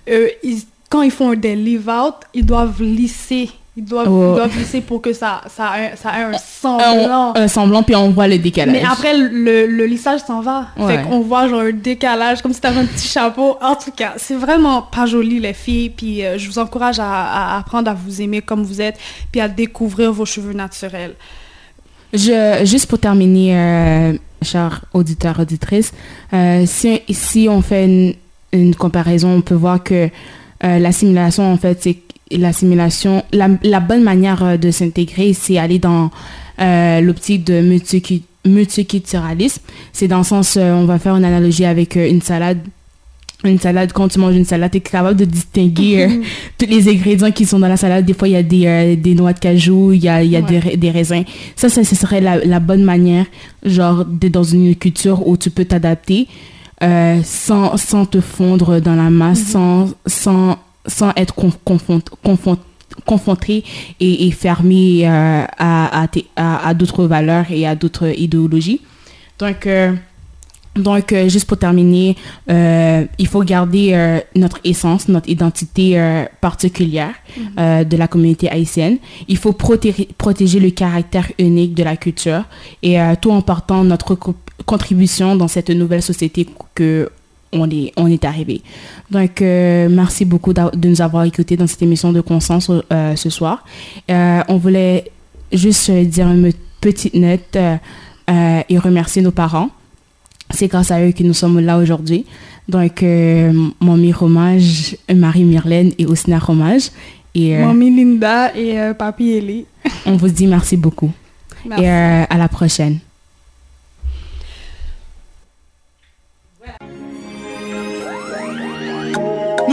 euh, 0.08 0.28
ils- 0.42 0.62
quand 0.88 1.02
ils 1.02 1.11
font 1.11 1.35
des 1.35 1.56
leave-out, 1.56 2.14
ils 2.35 2.44
doivent 2.46 2.82
lisser. 2.82 3.48
Ils 3.74 3.85
doivent, 3.87 4.06
Oh. 4.11 4.32
ils 4.32 4.37
doivent 4.37 4.58
lisser 4.58 4.82
pour 4.82 5.00
que 5.00 5.14
ça, 5.14 5.40
ça, 5.48 5.80
ait, 5.80 5.94
ça 5.96 6.11
ait 6.18 6.24
un 6.24 6.32
Un, 6.35 6.38
semblant. 6.38 7.32
un 7.35 7.48
semblant, 7.48 7.82
puis 7.82 7.96
on 7.96 8.11
voit 8.11 8.28
le 8.28 8.37
décalage. 8.37 8.74
Mais 8.74 8.85
après, 8.87 9.16
le, 9.16 9.66
le 9.66 9.87
lissage 9.87 10.20
s'en 10.20 10.42
va. 10.42 10.66
Ouais. 10.78 10.98
Fait 10.98 11.02
qu'on 11.04 11.20
voit 11.20 11.48
genre 11.48 11.61
un 11.61 11.72
décalage, 11.72 12.42
comme 12.42 12.52
si 12.52 12.61
t'avais 12.61 12.80
un 12.80 12.85
petit 12.85 13.08
chapeau. 13.08 13.56
En 13.62 13.74
tout 13.74 13.90
cas, 13.96 14.12
c'est 14.18 14.35
vraiment 14.35 14.82
pas 14.82 15.06
joli, 15.06 15.40
les 15.40 15.54
filles. 15.54 15.88
Puis 15.88 16.22
euh, 16.22 16.37
je 16.37 16.48
vous 16.50 16.58
encourage 16.58 16.98
à, 17.00 17.06
à 17.54 17.58
apprendre 17.61 17.90
à 17.90 17.94
vous 17.94 18.20
aimer 18.20 18.42
comme 18.42 18.62
vous 18.62 18.82
êtes, 18.82 18.98
puis 19.30 19.40
à 19.40 19.48
découvrir 19.48 20.12
vos 20.12 20.26
cheveux 20.26 20.52
naturels. 20.52 21.14
Je, 22.12 22.61
juste 22.64 22.87
pour 22.88 22.98
terminer, 22.98 23.56
euh, 23.56 24.12
chers 24.42 24.82
auditeurs, 24.92 25.40
auditrices, 25.40 25.92
euh, 26.35 26.64
si, 26.66 27.00
si 27.08 27.48
on 27.48 27.62
fait 27.62 27.87
une, 27.87 28.14
une 28.52 28.74
comparaison, 28.74 29.37
on 29.37 29.40
peut 29.40 29.54
voir 29.54 29.82
que 29.82 30.11
euh, 30.64 30.78
l'assimilation, 30.78 31.50
en 31.50 31.56
fait, 31.56 31.78
c'est 31.82 31.96
l'assimilation, 32.38 33.23
la, 33.33 33.49
la 33.62 33.81
bonne 33.81 34.03
manière 34.03 34.42
euh, 34.42 34.57
de 34.57 34.71
s'intégrer, 34.71 35.33
c'est 35.33 35.59
aller 35.59 35.79
dans 35.79 36.11
euh, 36.61 37.01
l'optique 37.01 37.45
de 37.45 37.61
multicu- 37.62 38.23
multiculturalisme. 38.47 39.62
C'est 39.92 40.09
dans 40.09 40.18
le 40.18 40.25
sens, 40.25 40.57
euh, 40.57 40.73
on 40.75 40.85
va 40.85 40.99
faire 40.99 41.16
une 41.16 41.25
analogie 41.25 41.64
avec 41.64 41.97
euh, 41.97 42.09
une 42.09 42.23
salade. 42.23 42.59
Une 43.45 43.59
salade, 43.59 43.92
quand 43.92 44.07
tu 44.07 44.21
manges 44.21 44.37
une 44.37 44.45
salade, 44.45 44.71
tu 44.71 44.77
es 44.77 44.81
capable 44.81 45.16
de 45.18 45.25
distinguer 45.25 46.21
tous 46.59 46.66
les 46.66 46.88
ingrédients 46.88 47.33
qui 47.33 47.45
sont 47.45 47.59
dans 47.59 47.66
la 47.66 47.77
salade. 47.77 48.05
Des 48.05 48.14
fois, 48.14 48.29
il 48.29 48.33
y 48.35 48.37
a 48.37 48.42
des, 48.45 48.95
des 48.95 49.16
noix 49.16 49.33
de 49.33 49.40
cajou, 49.40 49.90
il 49.92 50.05
y 50.05 50.09
a, 50.09 50.23
y 50.23 50.37
a 50.37 50.40
Ouais. 50.40 50.61
des, 50.61 50.77
des 50.77 50.90
raisins. 50.92 51.25
Ça, 51.57 51.68
ça, 51.68 51.83
ce 51.83 51.97
serait 51.97 52.21
la, 52.21 52.37
la 52.45 52.61
bonne 52.61 52.85
manière, 52.85 53.27
genre, 53.64 54.05
d'être 54.05 54.33
dans 54.35 54.45
une 54.45 54.77
culture 54.77 55.27
où 55.27 55.37
tu 55.37 55.51
peux 55.51 55.64
t'adapter 55.64 56.29
sans, 57.25 57.77
sans 57.77 58.07
te 58.07 58.21
fondre 58.21 58.81
dans 58.81 58.95
la 58.95 59.11
masse, 59.11 59.40
sans, 59.42 59.88
sans, 60.07 60.59
sans 60.87 61.12
être 61.16 61.35
conf- 61.35 61.59
confront- 61.64 62.03
confront- 62.25 62.59
confronté 63.07 63.64
et, 64.01 64.27
et 64.27 64.31
fermé 64.31 65.09
euh, 65.09 65.45
à, 65.59 66.03
à, 66.03 66.09
tes- 66.09 66.27
à, 66.37 66.68
à 66.68 66.75
d'autres 66.75 67.05
valeurs 67.07 67.47
et 67.51 67.66
à 67.66 67.75
d'autres 67.75 68.09
idéologies. 68.18 68.81
Donc, 69.38 69.66
euh, 69.66 69.92
donc, 70.75 71.12
euh, 71.12 71.29
juste 71.29 71.47
pour 71.47 71.59
terminer, 71.59 72.16
il 72.49 73.27
faut 73.27 73.42
garder 73.45 74.21
notre 74.35 74.59
essence, 74.64 75.07
notre 75.09 75.29
identité 75.29 76.01
particulière 76.40 77.12
euh, 77.59 77.85
de 77.85 77.97
la 77.97 78.09
communauté 78.09 78.49
haïtienne. 78.51 78.97
Il 79.29 79.37
faut 79.37 79.53
protéger, 79.53 80.09
protéger 80.16 80.61
le 80.61 80.71
caractère 80.71 81.31
unique 81.38 81.75
de 81.75 81.83
la 81.83 81.97
culture 81.97 82.45
et 82.83 82.97
tout 83.21 83.31
en 83.33 83.42
portant 83.42 83.85
notre 83.85 84.14
co- 84.14 84.35
contribution 84.64 85.37
dans 85.37 85.49
cette 85.49 85.68
nouvelle 85.71 86.03
société 86.03 86.47
que 86.75 87.11
on 87.52 87.70
est, 87.70 87.92
on 87.96 88.06
est 88.06 88.24
arrivé. 88.24 88.62
Donc, 89.10 89.42
euh, 89.42 89.88
merci 89.90 90.24
beaucoup 90.24 90.52
de 90.52 90.88
nous 90.88 91.02
avoir 91.02 91.24
écoutés 91.24 91.56
dans 91.56 91.66
cette 91.66 91.82
émission 91.82 92.12
de 92.12 92.20
conscience 92.20 92.70
euh, 92.70 93.16
ce 93.16 93.30
soir. 93.30 93.64
Euh, 94.10 94.42
on 94.48 94.56
voulait 94.56 95.10
juste 95.52 95.90
dire 95.90 96.28
une 96.28 96.52
petite 96.80 97.14
note 97.14 97.56
et 98.68 98.78
remercier 98.78 99.22
nos 99.22 99.30
parents. 99.30 99.68
C'est 100.50 100.68
grâce 100.68 100.90
à 100.90 101.02
eux 101.02 101.12
que 101.12 101.22
nous 101.22 101.34
sommes 101.34 101.60
là 101.60 101.78
aujourd'hui. 101.78 102.24
Donc, 102.68 103.02
Mamie 103.02 104.12
Romage, 104.12 104.96
Marie 105.14 105.44
Myrlène 105.44 105.92
et 105.98 106.06
Osina 106.06 106.38
Romage. 106.38 106.90
Et 107.34 107.56
Mamie 107.58 107.94
Linda 107.94 108.54
et 108.56 108.92
Papi 108.94 109.30
Eli. 109.30 109.66
on 110.06 110.16
vous 110.16 110.28
dit 110.28 110.46
merci 110.46 110.76
beaucoup. 110.76 111.10
Merci. 111.66 111.84
Et 111.84 111.88
à 111.88 112.36
la 112.38 112.48
prochaine. 112.48 112.98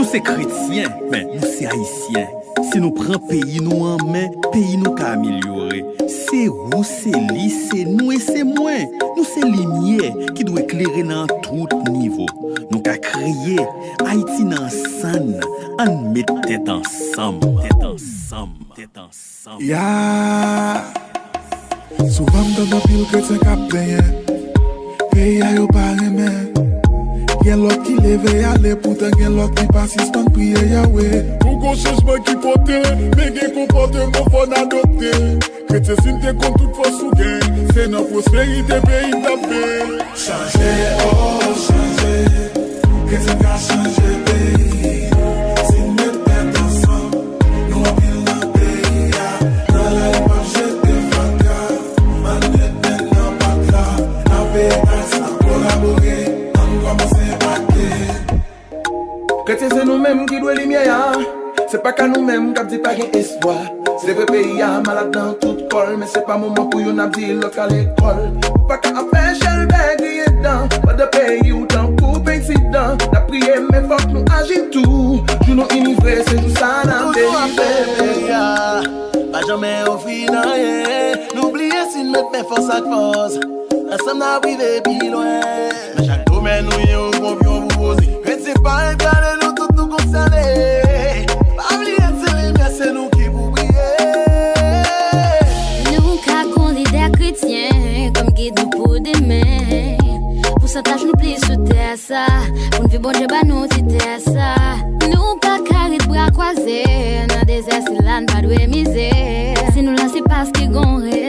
Nou 0.00 0.08
se 0.08 0.18
kretien, 0.24 0.88
men 1.12 1.26
nou 1.28 1.44
se 1.44 1.66
haisyen. 1.68 2.28
Se 2.70 2.78
nou 2.80 2.88
pran 2.96 3.18
peyi 3.28 3.60
nou 3.60 3.84
an 3.84 4.06
men, 4.08 4.30
peyi 4.46 4.78
nou 4.80 4.94
ka 4.96 5.10
amelyore. 5.12 5.82
Se 6.08 6.38
ou, 6.48 6.80
se 6.88 7.12
li, 7.12 7.50
se 7.52 7.82
nou 7.84 8.08
e 8.08 8.16
se 8.16 8.40
mwen. 8.48 8.86
Nou 9.02 9.26
se 9.28 9.44
limye 9.44 10.08
ki 10.38 10.46
dwe 10.48 10.64
kleren 10.70 11.12
nan 11.12 11.28
tout 11.44 11.74
nivou. 11.90 12.24
Nou 12.70 12.80
ka 12.86 12.94
kreye, 13.04 13.66
Haiti 14.00 14.46
nan 14.48 14.70
san, 14.72 15.34
an 15.84 15.92
met 16.14 16.32
tet 16.46 16.72
ansam. 16.72 17.36
Tet 17.60 17.84
ansam, 17.90 18.56
tet 18.78 19.04
ansam. 19.04 19.60
Ya, 19.60 19.84
souvan 22.08 22.48
mdan 22.54 22.72
apil 22.80 23.04
kretien 23.12 23.44
kap 23.44 23.68
plenye. 23.68 24.00
Peyi 25.12 25.42
a 25.44 25.52
yo 25.58 25.68
paremen. 25.68 26.69
leve 28.10 28.44
ale 28.44 28.74
pou 28.82 28.94
te 28.98 29.08
gen 29.18 29.36
lòk 29.38 29.52
ki 29.58 29.66
pasistan 29.74 30.26
priye 30.34 30.62
yawe 30.72 31.06
Nou 31.44 31.58
kon 31.62 31.76
chanjman 31.82 32.22
ki 32.26 32.34
pote, 32.42 32.80
men 33.16 33.36
gen 33.36 33.52
kompote 33.54 34.06
mwen 34.08 34.30
fon 34.34 34.56
adopte 34.58 35.12
Kretye 35.68 35.98
sin 36.02 36.18
te 36.24 36.34
kon 36.40 36.56
tout 36.58 36.80
fos 36.80 36.98
ou 37.06 37.14
gen, 37.20 37.60
se 37.74 37.86
nan 37.92 38.08
prosperite 38.10 38.80
pe 38.88 39.04
yi 39.06 39.22
tape 39.26 39.62
Chanje, 40.24 40.74
oh 41.06 41.54
chanje, 41.66 42.16
kretye 43.06 43.38
ka 43.44 43.54
chanje 43.68 44.18
peyi 44.26 44.69
metye 59.60 59.78
se 59.78 59.84
nou 59.84 59.98
menm 59.98 60.26
ki 60.26 60.40
dwe 60.40 60.54
limye 60.54 60.84
ya. 60.86 60.98
Se 61.68 61.78
pa 61.78 61.92
ka 61.92 62.06
nou 62.08 62.22
menm 62.24 62.52
kap 62.54 62.68
di 62.70 62.78
pa 62.80 62.94
gen 62.96 63.10
eswa. 63.16 63.56
Se 64.00 64.14
ve 64.16 64.24
peyi 64.24 64.58
ya 64.58 64.80
malak 64.86 65.10
nan 65.14 65.34
tout 65.40 65.68
kol. 65.70 65.96
Men 65.98 66.08
se 66.08 66.20
pa 66.26 66.38
mouman 66.40 66.70
pou 66.70 66.80
yon 66.80 67.00
ap 67.00 67.12
di 67.16 67.34
lok 67.36 67.58
al 67.60 67.74
ekol. 67.76 68.22
Pa 68.68 68.78
ka 68.80 68.94
apen 69.02 69.36
chel 69.40 69.66
beg 69.68 70.00
liye 70.00 70.28
dan. 70.40 70.68
Pa 70.86 70.96
de 70.96 71.08
peyi 71.12 71.52
ou 71.52 71.66
tan 71.66 71.92
koupe 72.00 72.32
insidan 72.38 72.96
Na 73.12 73.20
priye 73.28 73.60
men 73.68 73.88
fok 73.90 74.08
nou 74.14 74.24
aji 74.38 74.62
tou. 74.72 75.20
Jou 75.44 75.58
nou 75.58 75.68
inivre 75.76 76.22
se 76.24 76.38
jou 76.38 76.56
sa 76.56 76.80
nan 76.88 77.12
delive 77.12 77.20
Toujou 77.20 77.36
apen 77.44 77.92
peyi 78.00 78.30
ya. 78.30 78.46
Pa 79.34 79.44
jamen 79.48 79.90
ou 79.92 79.98
finan 80.00 80.54
ye 80.56 81.12
N'oubliye 81.34 81.84
sin 81.92 82.10
met 82.14 82.32
men 82.32 82.48
fos 82.48 82.72
ak 82.72 82.88
fos 82.88 83.36
Asam 83.90 84.22
nan 84.22 84.40
vive 84.46 84.78
pi 84.86 84.96
lwen. 85.10 85.76
Men 85.98 86.08
chak 86.08 86.24
domen 86.30 86.64
nou 86.70 86.88
yon 86.88 87.20
konpyon 87.20 87.68
pou 87.74 87.92
pose 87.92 88.08
Kwen 88.24 88.42
se 88.46 88.56
pa 88.64 88.80
e 88.88 88.99
sa 102.10 102.26
Moun 102.74 102.90
fi 102.90 102.98
bonje 102.98 103.26
ba 103.30 103.40
nou 103.46 103.68
ti 103.70 103.82
te 103.86 104.16
sa 104.24 104.50
Nou 105.06 105.36
pa 105.42 105.54
karit 105.68 106.02
bra 106.10 106.26
kwaze 106.34 106.82
Nan 107.30 107.46
de 107.46 107.60
si 107.62 107.96
lan 108.02 108.26
pa 108.30 108.42
dwe 108.42 108.66
mize 108.72 109.10
Si 109.70 109.84
nou 109.84 109.94
lan 109.94 110.10
se 110.10 110.22
paske 110.26 110.66
gon 110.74 110.98
re 111.06 111.19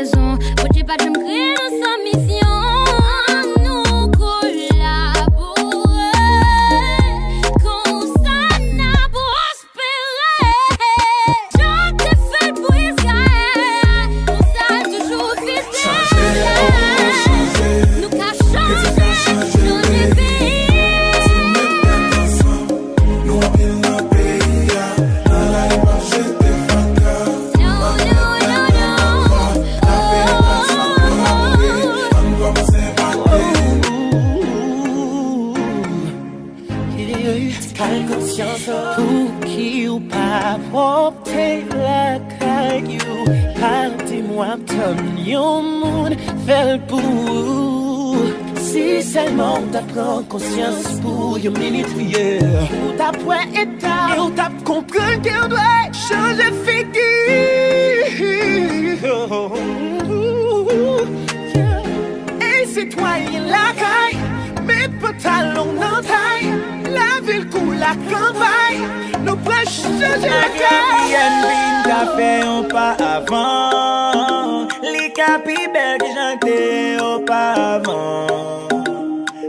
la 67.82 67.94
campagne, 68.14 68.88
nous 69.26 69.36
prêches 69.38 69.82
changer 69.82 70.30
la 70.30 70.48
caille. 70.56 71.12
Yann 71.12 71.84
ka 71.84 72.00
fe 72.16 72.30
yon 72.44 72.68
pa 72.72 72.86
avan 73.04 74.68
Li 74.86 75.10
ka 75.18 75.40
pi 75.46 75.58
bel 75.74 75.98
ki 76.02 76.12
jante 76.16 76.58
yon 77.00 77.26
pa 77.28 77.42
avan 77.74 78.70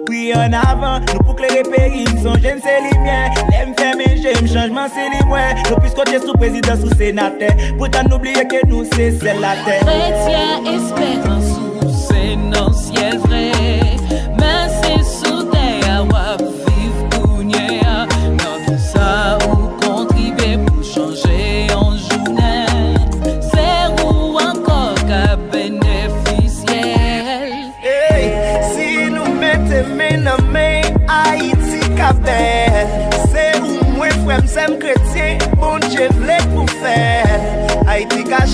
Oui 0.09 0.33
en 0.35 0.57
avant, 0.57 0.99
nou 1.13 1.23
pou 1.27 1.37
klere 1.39 1.63
peyi 1.69 2.07
Son 2.25 2.41
jen 2.43 2.59
se 2.65 2.79
li 2.87 2.95
mien, 3.05 3.37
lem 3.53 3.77
fe 3.79 3.93
men 4.01 4.17
jem 4.25 4.49
Chanjman 4.49 4.91
se 4.97 5.07
li 5.13 5.23
mwen, 5.29 5.63
nou 5.69 5.81
pis 5.85 5.95
kote 5.99 6.19
sou 6.25 6.37
prezident 6.41 6.81
sou 6.83 6.97
senate 6.99 7.53
Poutan 7.79 8.11
n'oubliye 8.11 8.47
ke 8.51 8.65
nou 8.73 8.89
se 8.97 9.13
sel 9.21 9.45
la 9.45 9.55
terre 9.67 9.85
Chrétien 9.87 10.73
espérance 10.73 11.53
sous 11.55 11.95
c'est 12.09 12.37
non 12.37 12.73
ciel 12.73 13.21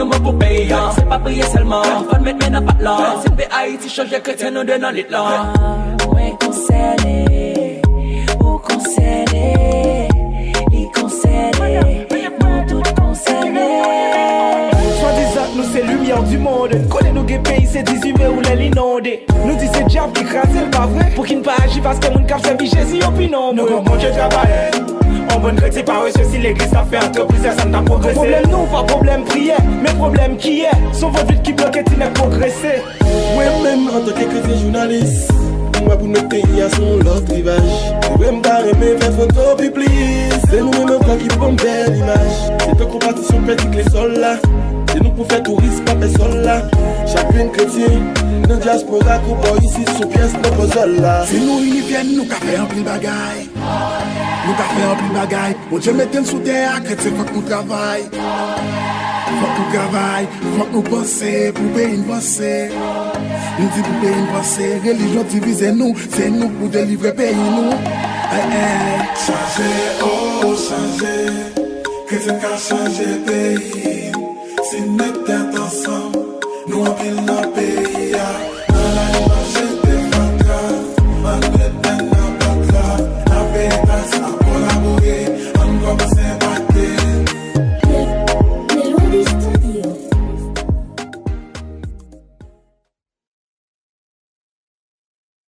yo 0.00 0.06
mwen 0.08 0.22
pou 0.24 0.32
peyi 0.40 0.72
an 0.72 0.92
Se 0.96 1.04
pa 1.10 1.18
priye 1.24 1.46
selman, 1.52 2.06
fon 2.08 2.24
met 2.24 2.40
men 2.40 2.58
an 2.60 2.66
pat 2.68 2.82
lan 2.86 3.20
Se 3.24 3.32
pe 3.38 3.48
Haiti 3.52 3.92
chanje 3.92 4.20
kretien 4.26 4.56
nou 4.56 4.64
de 4.68 4.78
nan 4.80 4.96
lit 4.96 5.12
lan 5.12 5.28
ah, 5.28 5.74
Mwen 6.06 6.36
konsele, 6.42 7.16
ou 8.38 8.56
konsele 8.68 9.44
Li 10.72 10.86
konsele, 10.96 11.72
mwen 12.38 12.62
tout 12.70 12.92
konsele 13.00 13.66
Swa 15.00 15.12
dizak 15.18 15.52
nou 15.56 15.68
se 15.72 15.84
lumièr 15.84 16.24
du 16.28 16.38
monde. 16.38 16.80
Kone 16.92 17.12
nou 17.16 17.28
ge 17.28 17.40
peyi 17.44 17.68
se 17.68 17.84
dizume 17.88 18.26
ou 18.28 18.44
lè 18.44 18.56
l'inonde 18.62 19.18
Nous 20.40 20.52
dit 20.52 20.58
c'est 20.58 20.64
diable 20.64 20.64
qui 20.64 20.64
crase 20.64 20.64
le 20.64 20.70
pas 20.70 20.86
vrai. 20.86 21.12
Pour 21.14 21.26
qu'il 21.26 21.38
ne 21.38 21.42
pas 21.42 21.54
agir 21.62 21.82
parce 21.82 21.98
que 21.98 22.12
moun 22.12 22.26
kap 22.26 22.44
servi 22.44 22.66
Jésus 22.66 23.00
au 23.06 23.10
pinon 23.10 23.52
Nous 23.52 23.66
bon 23.66 23.96
Dieu 23.96 24.10
travaille. 24.10 24.70
On 25.34 25.40
bonne 25.40 25.56
chrétien 25.56 25.82
par 25.82 26.04
reçu 26.04 26.20
si 26.30 26.38
l'église 26.38 26.74
a 26.74 26.84
fait 26.84 27.04
entreprise 27.04 27.42
ça 27.42 27.64
n'a 27.64 27.82
progressé. 27.82 28.14
Problème 28.14 28.44
nous 28.50 28.66
pas 28.66 28.82
problème 28.84 29.24
prière. 29.24 29.58
Mais 29.82 29.92
problème 29.94 30.36
qui 30.36 30.60
est? 30.62 30.70
Son 30.92 31.10
votre 31.10 31.26
vie 31.26 31.40
qui 31.42 31.52
bloque 31.52 31.76
et 31.76 31.96
n'a 31.96 32.08
progressé. 32.08 32.82
Mwen 33.34 33.62
men 33.62 33.86
an 33.94 34.04
tanke 34.06 34.26
kretien 34.30 34.58
jounalist 34.60 35.30
Mwen 35.80 35.96
pou 35.98 36.08
nou 36.10 36.28
peyi 36.32 36.62
a 36.64 36.68
son 36.74 37.00
lot 37.06 37.30
rivaj 37.32 37.68
Mwen 38.16 38.38
mta 38.38 38.58
reme 38.66 38.94
fè 39.00 39.10
foto 39.16 39.54
pi 39.60 39.70
plis 39.74 40.34
Se 40.46 40.60
nou 40.60 40.72
mwen 40.74 40.98
mwen 41.04 41.20
ki 41.22 41.30
pou 41.36 41.54
imaj 42.00 42.32
Se 42.64 42.72
te 42.76 42.86
le 43.76 43.86
sol 43.90 44.16
la 44.20 44.34
Se 44.90 44.98
nou 45.00 45.14
pou 45.14 45.28
fè 45.30 45.40
tourist 45.46 45.84
pa 45.86 45.96
pe 46.00 46.10
sol 46.16 46.40
la 46.46 46.60
Champin 47.10 47.48
kretye 47.54 47.88
Nan 48.46 48.60
diaspora 48.62 49.18
kou 49.24 49.36
bo 49.42 49.54
isi 49.62 49.82
sou 49.96 50.06
pyes 50.12 50.34
nan 50.38 50.54
pozol 50.58 50.96
la 51.02 51.14
Si 51.26 51.40
nou 51.42 51.62
yi 51.64 51.80
vyen 51.88 52.12
nou 52.14 52.26
ka 52.30 52.38
fe 52.42 52.56
anpil 52.60 52.84
bagay 52.86 53.40
Nou 53.54 54.54
ka 54.58 54.66
fe 54.72 54.84
anpil 54.88 55.14
bagay 55.16 55.56
Moun 55.70 55.82
dje 55.82 55.94
meten 55.98 56.28
sou 56.28 56.42
de 56.46 56.58
akret 56.70 57.02
se 57.02 57.12
fok 57.16 57.32
nou 57.34 57.46
travay 57.48 58.06
Fok 59.30 59.52
nou 59.54 59.66
travay, 59.70 60.26
fok 60.56 60.72
nou 60.74 60.82
pense 60.88 61.34
pou 61.56 61.74
pe 61.76 61.86
invase 61.94 62.54
Nou 62.74 63.68
di 63.74 63.84
pou 63.86 63.98
pe 64.02 64.10
invase, 64.10 64.68
relijon 64.86 65.28
divize 65.34 65.72
nou 65.76 65.94
Se 66.06 66.30
nou 66.34 66.50
pou 66.58 66.70
delivre 66.74 67.14
pe 67.18 67.30
inou 67.34 67.74
Chanje, 69.20 69.72
oh 70.06 70.54
chanje 70.66 71.16
Kretien 72.10 72.38
ka 72.42 72.54
chanje 72.58 73.10
pe 73.26 73.42
peyi 73.66 73.98
Si 74.70 74.82
nou 74.86 75.26
tet 75.26 75.60
ansan 75.62 76.09
Nou 76.80 76.92
apil 76.92 77.16
nan 77.26 77.44
pe 77.54 77.64
yon 78.12 78.59